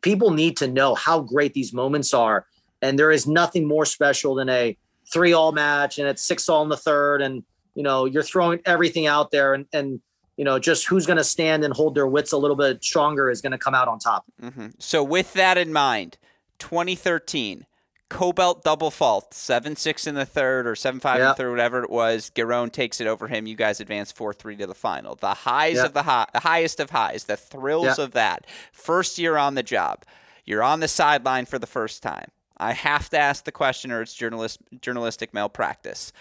[0.00, 2.46] people need to know how great these moments are.
[2.82, 4.76] And there is nothing more special than a
[5.12, 7.42] three all match, and it's six all in the third, and
[7.78, 10.00] you know you're throwing everything out there, and and
[10.36, 13.30] you know just who's going to stand and hold their wits a little bit stronger
[13.30, 14.24] is going to come out on top.
[14.40, 16.18] hmm So with that in mind,
[16.58, 17.66] 2013,
[18.10, 21.84] Kobelt double fault, seven six in the third or seven five in the third, whatever
[21.84, 22.30] it was.
[22.34, 23.46] Giron takes it over him.
[23.46, 25.14] You guys advance four three to the final.
[25.14, 25.84] The highs Yeah.
[25.86, 28.04] of the high, the highest of highs, the thrills Yeah.
[28.04, 28.46] of that.
[28.72, 30.04] First year on the job,
[30.46, 32.30] you're on the sideline for the first time.
[32.56, 36.12] I have to ask the question, or it's journalist journalistic malpractice.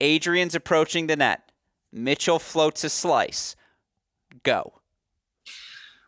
[0.00, 1.50] Adrian's approaching the net.
[1.92, 3.56] Mitchell floats a slice.
[4.42, 4.74] Go.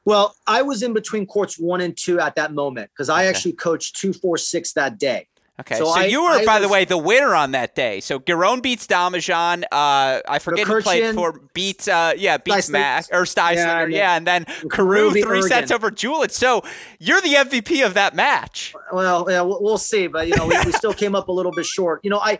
[0.04, 3.28] Well, I was in between courts one and two at that moment because I Okay.
[3.28, 5.28] actually coached two four six that day.
[5.60, 7.98] Okay, so, So I- you were, I by the way, the winner on that day.
[8.00, 9.64] So Giron beats Domijan.
[9.64, 11.88] Uh, I forget who played for beats.
[11.88, 13.90] Uh, yeah, beats Mac or Styslinger.
[13.90, 16.30] Yeah, Yeah, and then Karue three sets over Juliet.
[16.30, 16.62] So
[17.00, 18.72] you're the MVP of that match.
[18.92, 21.52] Well, yeah, we'll, we'll see, but you know, we, we still came up a little
[21.52, 22.00] bit short.
[22.04, 22.38] You know, I,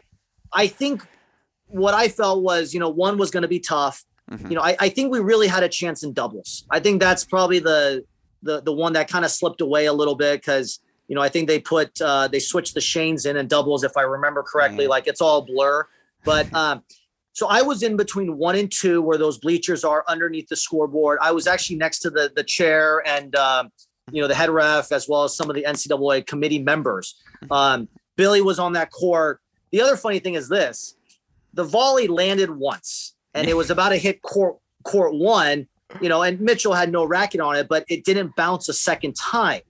[0.53, 1.03] I think
[1.69, 4.05] what I felt was, you know, one was going to be tough.
[4.31, 4.51] Mhm.
[4.51, 6.65] You know, I, I think we really had a chance in doubles.
[6.71, 8.05] I think that's probably the
[8.43, 11.29] the the one that kind of slipped away a little bit because you know I
[11.29, 14.85] think they put uh, they switched the Shanes in and doubles if I remember correctly.
[14.85, 14.91] Yeah.
[14.91, 15.87] Like it's all blur,
[16.25, 16.83] but um,
[17.33, 21.19] so I was in between one and two where those bleachers are underneath the scoreboard.
[21.23, 23.71] I was actually next to the the chair and um,
[24.13, 27.15] you know the head ref as well as some of the NCAA committee members.
[27.51, 29.41] Um, Billy was on that court.
[29.71, 30.97] The other funny thing is this:
[31.59, 35.67] the volley landed once, and it was about to hit court court one.
[36.01, 39.17] You know, and Mitchell had no racket on it, but it didn't bounce a second
[39.17, 39.63] time.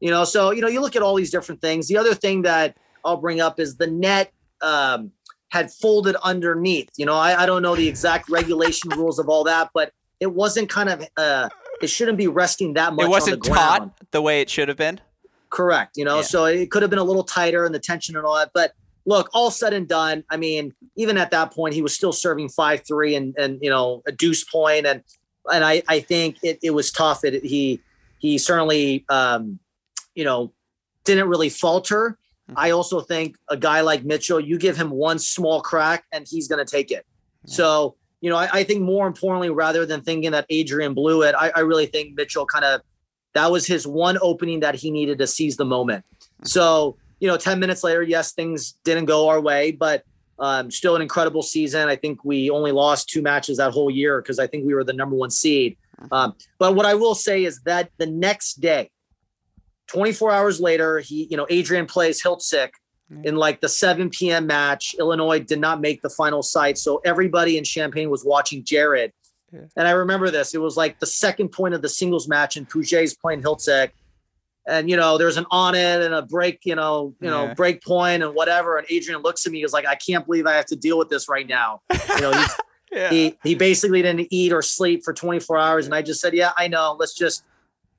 [0.00, 1.88] You know, so you know you look at all these different things.
[1.88, 4.32] The other thing that I'll bring up is the net.
[4.60, 5.12] Um,
[5.48, 6.90] had folded underneath.
[6.96, 10.32] You know, I, I don't know the exact regulation rules of all that, but it
[10.32, 11.48] wasn't kind of uh
[11.82, 13.06] it shouldn't be resting that much.
[13.06, 15.00] It wasn't on the taut the way it should have been.
[15.48, 15.96] Correct.
[15.96, 16.22] You know, Yeah.
[16.22, 18.50] so it could have been a little tighter and the tension and all that.
[18.54, 18.74] But
[19.06, 22.48] look, all said and done, I mean, even at that point, he was still serving
[22.50, 25.02] five three and and you know a deuce point and
[25.52, 27.24] and I I think it it was tough.
[27.24, 27.80] It he
[28.18, 29.58] he certainly um
[30.14, 30.52] you know
[31.04, 32.18] didn't really falter.
[32.56, 36.48] I also think a guy like Mitchell, you give him one small crack and he's
[36.48, 37.06] going to take it.
[37.46, 41.34] So you know, I, I think more importantly, rather than thinking that Adrian blew it,
[41.34, 42.82] I, I really think Mitchell kind of
[43.34, 46.04] that was his one opening that he needed to seize the moment.
[46.44, 50.04] So, you know, 10 minutes later, yes, things didn't go our way, but
[50.38, 51.88] um, still an incredible season.
[51.88, 54.84] I think we only lost two matches that whole year because I think we were
[54.84, 55.76] the number one seed.
[56.10, 58.90] Um, but what I will say is that the next day,
[59.88, 62.70] 24 hours later, he, you know, Adrian plays Hiltzik
[63.24, 64.46] in like the 7 p.m.
[64.46, 64.94] match.
[64.98, 66.78] Illinois did not make the final site.
[66.78, 69.12] So everybody in Champaign was watching Jared.
[69.52, 69.62] Yeah.
[69.76, 70.54] And I remember this.
[70.54, 73.90] It was like the second point of the singles match, and Puget's playing Hiltzik.
[74.70, 77.82] And you know, there's an on it and a break, you know, you know, break
[77.82, 78.78] point and whatever.
[78.78, 81.08] And Adrian looks at me, he's like, I can't believe I have to deal with
[81.08, 81.82] this right now.
[82.14, 82.56] You know, he's
[82.92, 83.10] Yeah.
[83.10, 85.86] he he basically didn't eat or sleep for 24 hours.
[85.86, 86.96] And I just said, Yeah, I know.
[86.98, 87.44] Let's just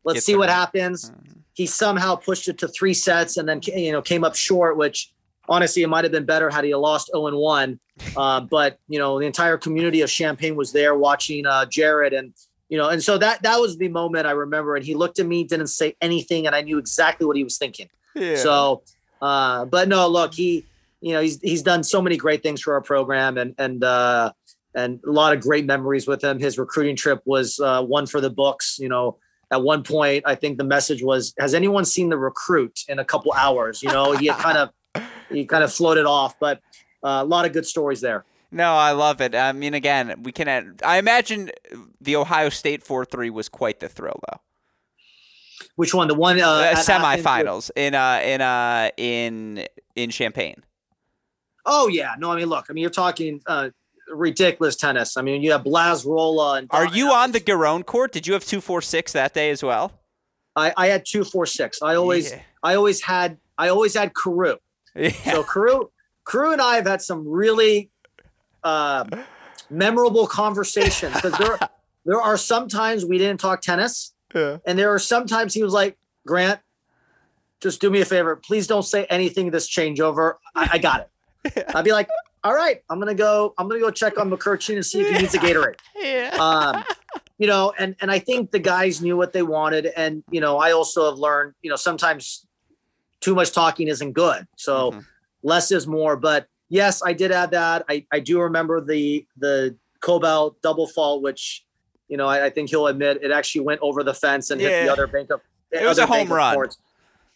[0.04, 1.12] let's Get see what happens.
[1.12, 1.38] Mhm.
[1.54, 5.12] He somehow pushed it to three sets and then you know came up short, which
[5.48, 7.80] honestly it might have been better had he lost 0 and 1.
[8.18, 12.34] Uh, but you know, the entire community of Champaign was there watching uh, Jared and
[12.72, 14.78] you know, and so that that was the moment I remember.
[14.78, 17.58] And he looked at me, didn't say anything, and I knew exactly what he was
[17.58, 17.90] thinking.
[18.16, 18.38] Yeah.
[18.38, 18.84] So,
[19.22, 20.66] uh, but no, look, he,
[21.02, 24.32] you know, he's he's done so many great things for our program, and and uh,
[24.74, 26.40] and a lot of great memories with him.
[26.40, 28.80] His recruiting trip was uh, one for the books.
[28.80, 29.18] You know,
[29.52, 33.06] at one point, I think the message was, "Has anyone seen the recruit?" In a
[33.06, 36.62] couple hours, you know, he had kind of he kind of floated off, but
[37.04, 38.24] uh, a lot of good stories there.
[38.52, 39.34] No, I love it.
[39.34, 40.48] I mean, again, we can.
[40.48, 41.52] Add, I imagine
[42.02, 44.40] the Ohio State four three was quite the thrill, though.
[45.76, 46.08] Which one?
[46.08, 50.64] The one uh, Uh, at Athens with- semifinals in uh in uh in in Champaign.
[51.66, 53.70] Oh yeah, no, I mean, look, I mean, you're talking uh,
[54.10, 55.16] ridiculous tennis.
[55.16, 57.40] I mean, you have Blaz Rola and Are Don you on the.
[57.40, 58.12] Giron court?
[58.12, 59.94] Did you have two four six that day as well?
[60.56, 61.82] I, I had two four six.
[61.82, 62.42] I always Yeah.
[62.64, 64.58] I always had I always had Karue.
[64.96, 65.12] Yeah.
[65.12, 65.90] So Karue
[66.28, 67.90] Karue and I have had some really
[68.64, 69.06] uh,
[69.70, 71.58] memorable conversations because there
[72.06, 74.58] there are sometimes we didn't talk tennis, Yeah.
[74.66, 76.60] and there are sometimes he was like, Grant,
[77.62, 80.36] just do me a favor, please don't say anything this changeover.
[80.56, 81.02] I, I got
[81.46, 81.66] it.
[81.76, 82.08] I'd be like,
[82.44, 83.54] all right, I'm gonna go.
[83.58, 86.36] I'm gonna go check on Mkrtchian and see if he needs a Gatorade Yeah.
[86.40, 86.84] um,
[87.38, 90.58] you know, and and I think the guys knew what they wanted, and you know,
[90.58, 92.46] I also have learned, you know, sometimes
[93.20, 95.06] too much talking isn't good, so Mhm.
[95.44, 96.16] less is more.
[96.18, 97.86] But yes, I did add that.
[97.88, 101.64] I I do remember the the Kobelt double fault, which
[102.08, 104.86] you know I, I think he'll admit it actually went over the fence and hit
[104.86, 105.42] the other bank of.
[105.72, 106.56] It was a other home run.
[106.56, 106.78] courts.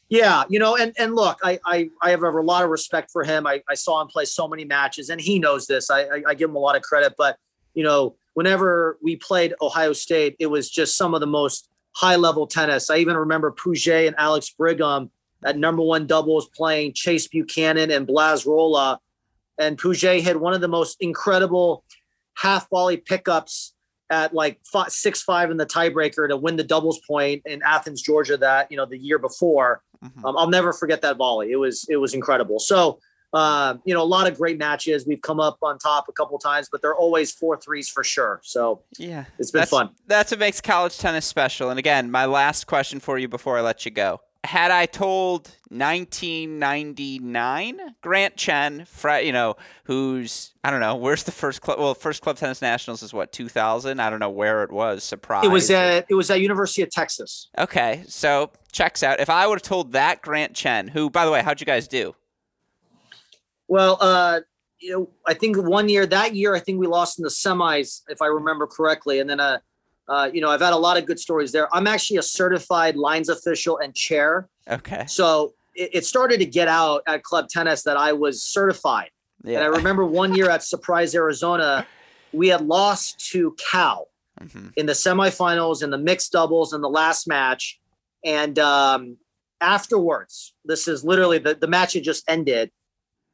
[0.09, 3.23] Yeah, you know, and and look, I I I have a lot of respect for
[3.23, 3.45] him.
[3.45, 5.89] I, I saw him play so many matches, and he knows this.
[5.91, 7.37] I, I I give him a lot of credit, but
[7.73, 12.15] you know, whenever we played Ohio State, it was just some of the most high
[12.15, 12.89] level tennis.
[12.89, 15.09] I even remember Puget and Alex Brigham
[15.43, 18.99] at number one doubles playing Chase Buchanan and Blaz Rola,
[19.57, 21.83] and Puget had one of the most incredible
[22.35, 23.73] half volley pickups
[24.09, 28.01] at like five, six five in the tiebreaker to win the doubles point in Athens,
[28.01, 28.37] Georgia.
[28.37, 29.81] That you know the year before.
[30.03, 30.23] Mhm.
[30.25, 31.51] Um, I'll never forget that volley.
[31.51, 32.59] It was it was incredible.
[32.59, 32.99] So
[33.33, 35.05] uh, you know, a lot of great matches.
[35.05, 38.39] We've come up on top a couple times, but they're always four threes for sure.
[38.43, 39.25] So Yeah.
[39.37, 39.89] it's been that's, fun.
[40.07, 41.69] That's what makes college tennis special.
[41.69, 44.21] And again, my last question for you before I let you go.
[44.45, 48.85] Had I told 1999 Grant Chen,
[49.23, 51.79] you know, who's I don't know, where's the first club?
[51.79, 53.99] Well, first club tennis nationals is what 2000.
[53.99, 55.03] I don't know where it was.
[55.03, 55.45] Surprise.
[55.45, 57.49] It was at it was at University of Texas.
[57.57, 58.03] okay.
[58.07, 59.19] So checks out.
[59.19, 61.87] If I would have told that Grant Chen, who by the way, how'd you guys
[61.87, 62.15] do?
[63.67, 64.41] Well, uh,
[64.79, 68.01] you know, I think one year that year, I think we lost in the semis,
[68.07, 69.19] if I remember correctly.
[69.19, 69.59] And then, uh,
[70.07, 71.73] uh, you know, I've had a lot of good stories there.
[71.73, 74.47] I'm actually a certified lines official and chair.
[74.69, 75.05] Okay.
[75.07, 79.09] So it, it started to get out at club tennis that I was certified.
[79.43, 79.57] Yeah.
[79.57, 81.85] And I remember one year at Surprise, Arizona,
[82.33, 84.07] we had lost to Cal
[84.41, 84.69] mm-hmm.
[84.75, 87.79] in the semifinals in the mixed doubles in the last match.
[88.23, 89.17] And um,
[89.61, 92.71] afterwards, this is literally the, the match had just ended.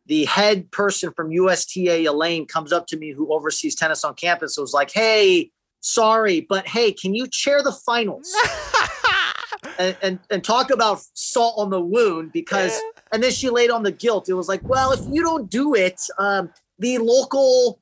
[0.08, 4.58] The head person from USTA, Elaine, comes up to me who oversees tennis on campus.
[4.58, 5.52] was like, Hey,
[5.82, 8.34] sorry, but hey, can you chair the finals?
[9.78, 12.80] and, and, and talk about salt on the wound because
[13.12, 14.30] and then she laid on the guilt.
[14.30, 17.80] It was like, well, if you don't do it, um, the local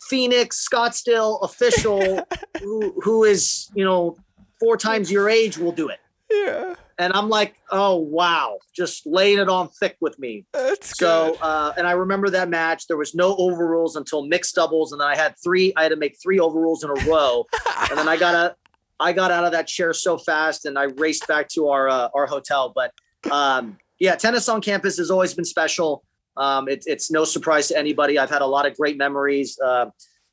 [0.00, 2.26] Phoenix Scottsdale official
[2.60, 4.16] who who is you know
[4.60, 5.98] four times your age will do it.
[6.30, 6.74] Yeah.
[6.98, 10.46] And I'm like, oh wow, just laying it on thick with me.
[10.52, 12.86] That's So, uh, and I remember that match.
[12.86, 15.74] There was no overrules until mixed doubles, and then I had three.
[15.76, 17.44] I had to make three overrules in a row,
[17.90, 18.56] and then I got a,
[18.98, 22.08] I got out of that chair so fast, and I raced back to our uh,
[22.14, 22.72] our hotel.
[22.74, 22.92] But
[23.30, 26.02] um, yeah, tennis on campus has always been special.
[26.38, 28.18] Um, it, it's no surprise to anybody.
[28.18, 29.58] I've had a lot of great memories.
[29.58, 29.86] Uh,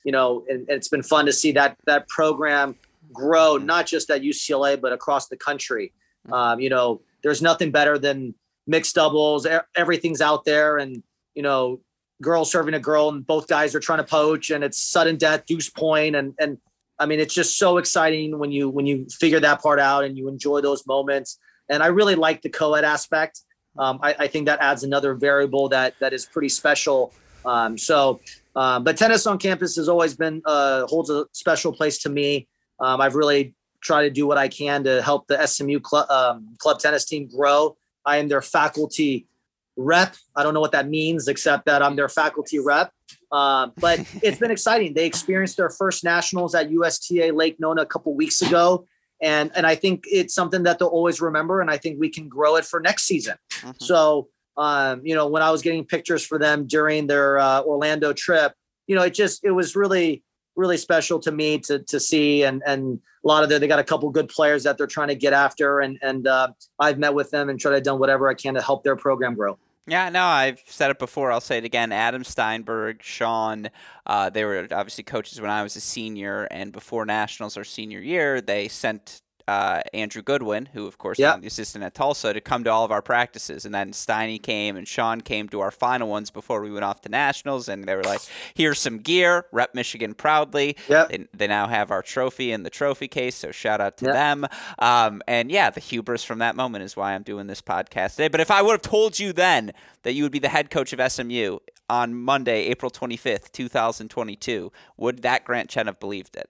[0.04, 2.76] you know, and, and it's been fun to see that that program
[3.12, 5.94] grow, not just at UCLA but across the country.
[6.32, 8.36] Um, you know, there's nothing better than
[8.68, 9.48] mixed doubles.
[9.76, 11.04] Everything's out there, and
[11.36, 11.80] you know,
[12.22, 15.46] girl serving a girl, and both guys are trying to poach, and it's sudden death,
[15.46, 16.58] deuce point, and and
[17.00, 20.18] I mean, it's just so exciting when you when you figure that part out and
[20.18, 21.40] you enjoy those moments.
[21.70, 23.42] And I really like the co-ed aspect.
[23.78, 27.14] Um, I, I think that adds another variable that that is pretty special.
[27.46, 28.22] Um, so,
[28.56, 32.48] um, but tennis on campus has always been uh, holds a special place to me.
[32.80, 36.56] Um, I've really tried to do what I can to help the SMU club um,
[36.58, 37.78] club tennis team grow.
[38.06, 39.28] I am their faculty
[39.76, 40.16] rep.
[40.36, 42.92] I don't know what that means, except that I'm their faculty rep.
[43.32, 44.94] Uh, but it's been exciting.
[44.94, 48.88] They experienced their first nationals at USTA Lake Nona a couple weeks ago,
[49.22, 51.62] and and I think it's something that they'll always remember.
[51.62, 53.36] And I think we can grow it for next season.
[53.62, 53.82] Mhm.
[53.82, 58.14] So, um, you know, when I was getting pictures for them during their uh, Orlando
[58.14, 58.54] trip,
[58.88, 60.24] you know, it just it was really
[60.56, 63.80] really special to me to to see and and a lot of the, they got
[63.80, 66.50] a couple good players that they're trying to get after and and uh,
[66.80, 69.36] I've met with them and tried to done whatever I can to help their program
[69.36, 69.58] grow.
[69.86, 71.32] Yeah, no, I've said it before.
[71.32, 71.92] I'll say it again.
[71.92, 73.70] Adam Steinberg, Sean,
[74.06, 78.00] uh, they were obviously coaches when I was a senior, and before nationals our senior
[78.00, 82.42] year, they sent uh, Andrew Goodwin, who of course is the assistant at Tulsa, to
[82.42, 85.72] come to all of our practices, and then Steiny came and Sean came to our
[85.72, 88.22] final ones before we went off to nationals, and they were like,
[88.54, 91.10] "Here's some gear, rep Michigan proudly." Yep.
[91.10, 94.14] They, they now have our trophy in the trophy case, so shout out to Yep.
[94.14, 94.46] them.
[94.80, 98.28] Um, and yeah, the hubris from that moment is why I'm doing this podcast today.
[98.28, 99.72] But if I would have told you then
[100.04, 105.22] that you would be the head coach of SMU on Monday, April 25th, 2022, would
[105.22, 106.50] that Grant Chen have believed it?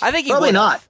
[0.00, 0.72] I think he Probably would not.
[0.72, 0.88] have.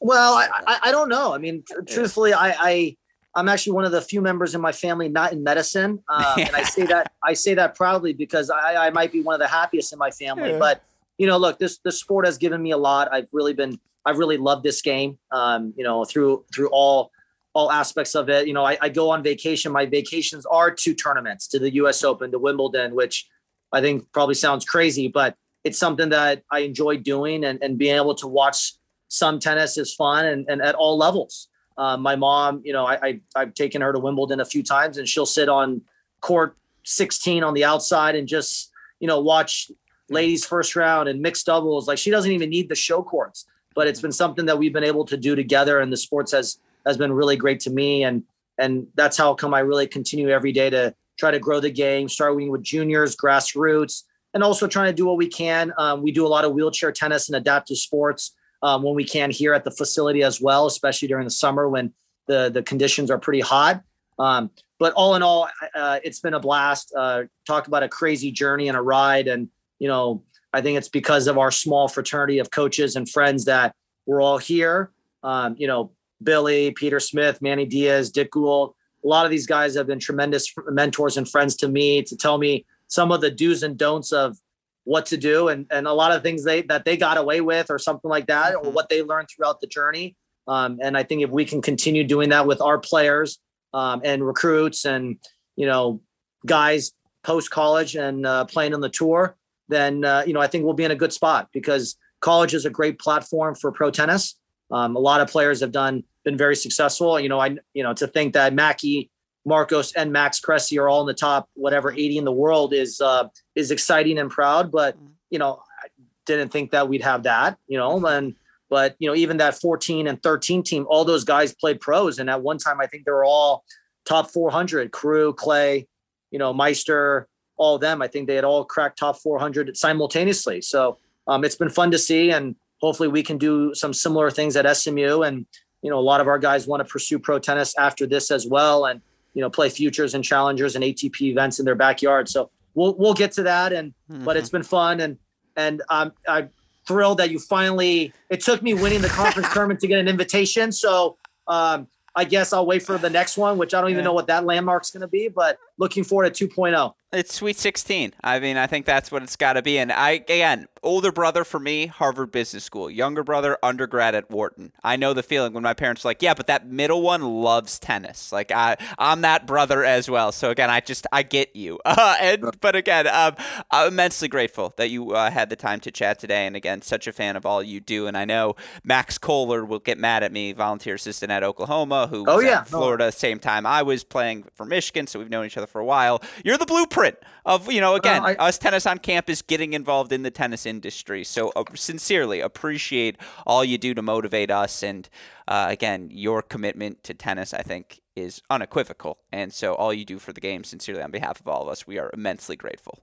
[0.00, 1.32] Well, I, I don't know.
[1.32, 2.96] I mean, tr- truthfully, I, I
[3.34, 6.54] I'm actually one of the few members in my family not in medicine, um, and
[6.54, 9.48] I say that I say that proudly because I, I might be one of the
[9.48, 10.50] happiest in my family.
[10.50, 10.58] Yeah.
[10.58, 10.82] But
[11.18, 13.12] you know, look, this this sport has given me a lot.
[13.12, 15.18] I've really been I've really loved this game.
[15.30, 17.10] Um, you know, through through all
[17.54, 18.46] all aspects of it.
[18.46, 19.72] You know, I, I go on vacation.
[19.72, 22.04] My vacations are two tournaments to the U.S.
[22.04, 23.26] Open, to Wimbledon, which
[23.72, 27.96] I think probably sounds crazy, but it's something that I enjoy doing, and and being
[27.96, 28.74] able to watch
[29.08, 31.48] some tennis is fun, and, and at all levels.
[31.78, 34.98] Um, my mom, you know, I, I I've taken her to Wimbledon a few times,
[34.98, 35.82] and she'll sit on
[36.20, 39.70] court 16 on the outside and just you know watch
[40.08, 41.86] ladies first round and mixed doubles.
[41.86, 44.84] Like she doesn't even need the show courts, but it's been something that we've been
[44.84, 48.22] able to do together, and the sports has has been really great to me, and
[48.58, 52.08] and that's how come I really continue every day to try to grow the game,
[52.08, 54.04] starting with juniors, grassroots,
[54.34, 55.72] and also trying to do what we can.
[55.78, 59.30] Um, we do a lot of wheelchair tennis and adaptive sports um, when we can
[59.30, 61.92] here at the facility as well, especially during the summer when
[62.26, 63.82] the the conditions are pretty hot.
[64.18, 66.92] Um, but all in all, uh, it's been a blast.
[66.96, 69.48] Uh, talk about a crazy journey and a ride, and
[69.78, 73.74] you know, I think it's because of our small fraternity of coaches and friends that
[74.06, 74.90] we're all here.
[75.22, 75.92] Um, you know,
[76.22, 78.74] Billy, Peter Smith, Manny Diaz, Dick Gould.
[79.04, 82.38] A lot of these guys have been tremendous mentors and friends to me to tell
[82.38, 84.38] me some of the do's and don'ts of
[84.86, 87.66] what to do and, and a lot of things they that they got away with
[87.70, 88.72] or something like that or Mhm.
[88.72, 90.16] what they learned throughout the journey.
[90.48, 93.38] Um, and i think if we can continue doing that with our players
[93.74, 95.18] um, and recruits and
[95.56, 96.00] you know
[96.46, 96.92] guys
[97.24, 99.36] post college and uh, playing on the tour
[99.68, 102.64] then uh, you know i think we'll be in a good spot because college is
[102.64, 104.38] a great platform for pro tennis.
[104.70, 107.18] Um, a lot of players have done been very successful.
[107.18, 109.10] You know i you know to think that Mackey
[109.46, 113.00] Marcos and Max Cressy are all in the top whatever 80 in the world is
[113.00, 114.72] uh, is exciting and proud.
[114.72, 114.98] But
[115.30, 115.88] you know, I
[116.26, 117.56] didn't think that we'd have that.
[117.68, 118.34] You know, and
[118.68, 122.28] but you know, even that 14 and 13 team, all those guys played pros, and
[122.28, 123.64] at one time I think they were all
[124.04, 124.90] top 400.
[124.90, 125.86] Karue, Clay,
[126.32, 128.02] you know, Meister, all of them.
[128.02, 130.60] I think they had all cracked top 400 simultaneously.
[130.60, 134.56] So um, it's been fun to see, and hopefully we can do some similar things
[134.56, 135.22] at SMU.
[135.22, 135.46] And
[135.82, 138.44] you know, a lot of our guys want to pursue pro tennis after this as
[138.44, 139.00] well, and
[139.36, 142.26] you know, play futures and challengers and ATP events in their backyard.
[142.26, 143.70] So we'll we'll get to that.
[143.74, 145.18] And but it's been fun, and
[145.56, 146.48] and um, I'm
[146.88, 148.14] thrilled that you finally.
[148.30, 150.72] It took me winning the conference tournament to get an invitation.
[150.72, 151.18] So
[151.48, 154.04] um, I guess I'll wait for the next one, which I don't even Yeah.
[154.04, 155.28] know what that landmark's going to be.
[155.28, 156.94] But looking forward to 2.0.
[157.12, 158.14] It's Sweet 16.
[158.24, 159.78] I mean, I think that's what it's got to be.
[159.78, 162.90] And I, again, older brother for me, Harvard Business School.
[162.90, 164.72] Younger brother, undergrad at Wharton.
[164.82, 167.78] I know the feeling when my parents are like, yeah, but that middle one loves
[167.78, 168.32] tennis.
[168.32, 170.32] Like I, I'm that brother as well.
[170.32, 171.78] So again, I just I get you.
[171.84, 173.36] Uh, and but again, um,
[173.70, 176.44] I'm immensely grateful that you uh, had the time to chat today.
[176.44, 178.08] And again, such a fan of all you do.
[178.08, 182.24] And I know Max Kohler will get mad at me, volunteer assistant at Oklahoma, who
[182.26, 182.64] oh, yeah.
[182.64, 185.06] Florida, same time I was playing for Michigan.
[185.06, 186.20] So we've known each other for a while.
[186.44, 186.95] You're the blueprint
[187.44, 191.22] of you know again I- us tennis on campus getting involved in the tennis industry.
[191.24, 193.16] So uh, sincerely appreciate
[193.46, 195.08] all you do to motivate us, and
[195.48, 199.18] uh, again your commitment to tennis I think is unequivocal.
[199.32, 201.86] And so all you do for the game, sincerely on behalf of all of us,
[201.86, 202.98] we are immensely grateful.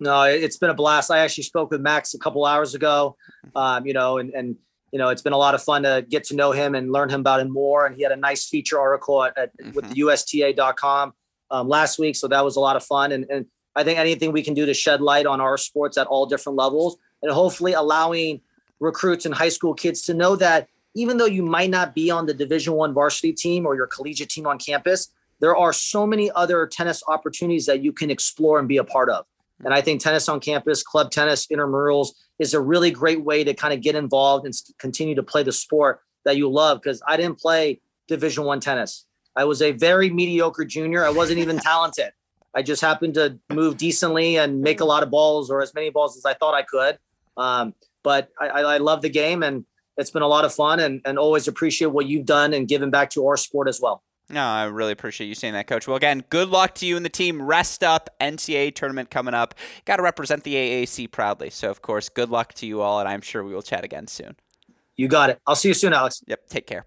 [0.00, 1.10] No, it- it's been a blast.
[1.10, 3.16] I actually spoke with Max a couple hours ago.
[3.54, 4.56] Um, you know, and and
[4.92, 7.10] you know, it's been a lot of fun to get to know him and learn
[7.10, 7.84] him about him more.
[7.86, 11.12] And he had a nice feature article at, at with the USTA.com
[11.50, 13.12] um, last week, so that was a lot of fun.
[13.12, 16.06] And and I think anything we can do to shed light on our sports at
[16.06, 18.40] all different levels, and hopefully allowing
[18.80, 22.26] recruits and high school kids to know that even though you might not be on
[22.26, 25.08] the Division One varsity team or your collegiate team on campus,
[25.40, 29.10] there are so many other tennis opportunities that you can explore and be a part
[29.10, 29.26] of.
[29.64, 33.54] And I think tennis on campus, club tennis, intramurals is a really great way to
[33.54, 36.80] kind of get involved and continue to play the sport that you love.
[36.82, 39.06] Because I didn't play Division One tennis.
[39.36, 41.04] I was a very mediocre junior.
[41.04, 42.12] I wasn't even talented.
[42.54, 45.90] I just happened to move decently and make a lot of balls or as many
[45.90, 46.98] balls as I thought I could.
[47.36, 49.66] Um, but I, I, I love the game and
[49.98, 52.90] it's been a lot of fun and, and always appreciate what you've done and given
[52.90, 54.02] back to our sport as well.
[54.28, 55.86] No, I really appreciate you saying that, Coach.
[55.86, 57.40] Well, again, good luck to you and the team.
[57.40, 58.10] Rest up.
[58.20, 59.54] NCAA tournament coming up.
[59.84, 61.50] Got to represent the AAC proudly.
[61.50, 64.08] So, of course, good luck to you all, and I'm sure we will chat again
[64.08, 64.34] soon.
[64.96, 65.40] You got it.
[65.46, 66.22] I'll see you soon, Alex.
[66.26, 66.48] Yep.
[66.48, 66.86] Take care.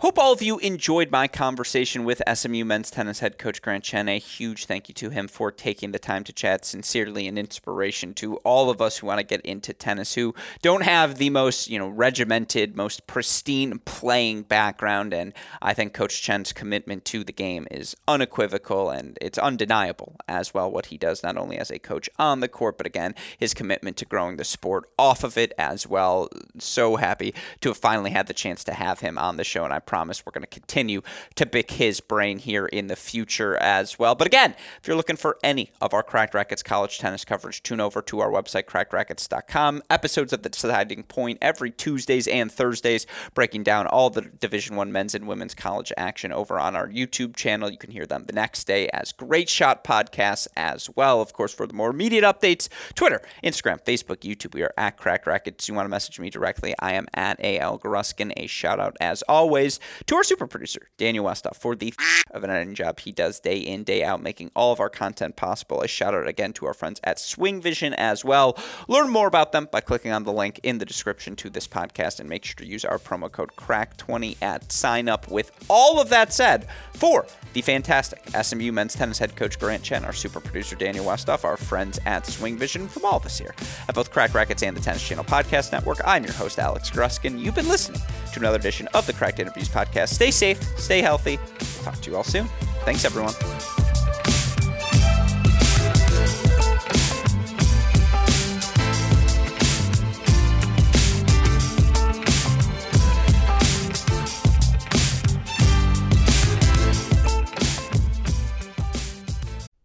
[0.00, 4.08] Hope all of you enjoyed my conversation with SMU men's tennis head coach Grant Chen.
[4.08, 6.64] A huge thank you to him for taking the time to chat.
[6.64, 10.84] Sincerely an inspiration to all of us who want to get into tennis, who don't
[10.84, 15.12] have the most, you know, regimented, most pristine playing background.
[15.12, 20.54] And I think Coach Chen's commitment to the game is unequivocal and it's undeniable as
[20.54, 23.52] well what he does, not only as a coach on the court, but again, his
[23.52, 26.30] commitment to growing the sport off of it as well.
[26.58, 29.64] So happy to have finally had the chance to have him on the show.
[29.64, 31.02] And I promise we're going to continue
[31.34, 34.14] to pick his brain here in the future as well.
[34.14, 37.80] But again, if you're looking for any of our Cracked Rackets college tennis coverage, tune
[37.80, 39.82] over to our website, crackedrackets.com.
[39.90, 44.92] Episodes of The Deciding Point every Tuesdays and Thursdays, breaking down all the Division One
[44.92, 47.68] men's and women's college action over on our YouTube channel.
[47.68, 51.20] You can hear them the next day as Great Shot podcasts as well.
[51.20, 55.26] Of course, for the more immediate updates, Twitter, Instagram, Facebook, YouTube, we are at Cracked
[55.26, 55.66] Rackets.
[55.66, 58.32] You want to message me directly, I am at AL Gruskin.
[58.36, 61.92] A shout out as always to our super producer, Daniel Westoff, for the
[62.30, 65.36] of an editing job he does day in, day out, making all of our content
[65.36, 65.80] possible.
[65.82, 68.58] A shout out again to our friends at SwingVision as well.
[68.88, 72.20] Learn more about them by clicking on the link in the description to this podcast
[72.20, 75.30] and make sure to use our promo code CRACK20 at sign up.
[75.30, 80.04] With all of that said, for the fantastic SMU men's tennis head coach Grant Chen,
[80.04, 83.54] our super producer Daniel Westoff, our friends at SwingVision, from all of us here
[83.88, 87.40] at both Cracked Rackets and the Tennis Channel Podcast Network, I'm your host, Alex Gruskin.
[87.40, 88.00] You've been listening
[88.32, 90.08] to another edition of the Cracked Interviews Podcast.
[90.10, 91.38] Stay safe, stay healthy.
[91.82, 92.46] Talk to you all soon.
[92.84, 93.34] Thanks, everyone.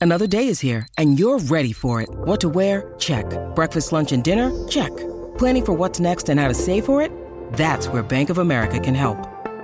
[0.01, 2.09] Another day is here, and you're ready for it.
[2.13, 2.93] What to wear?
[2.99, 3.25] Check.
[3.55, 4.51] Breakfast, lunch, and dinner?
[4.67, 4.95] Check.
[5.39, 7.11] Planning for what's next and how to save for it?
[7.53, 9.34] That's where Bank of America can help.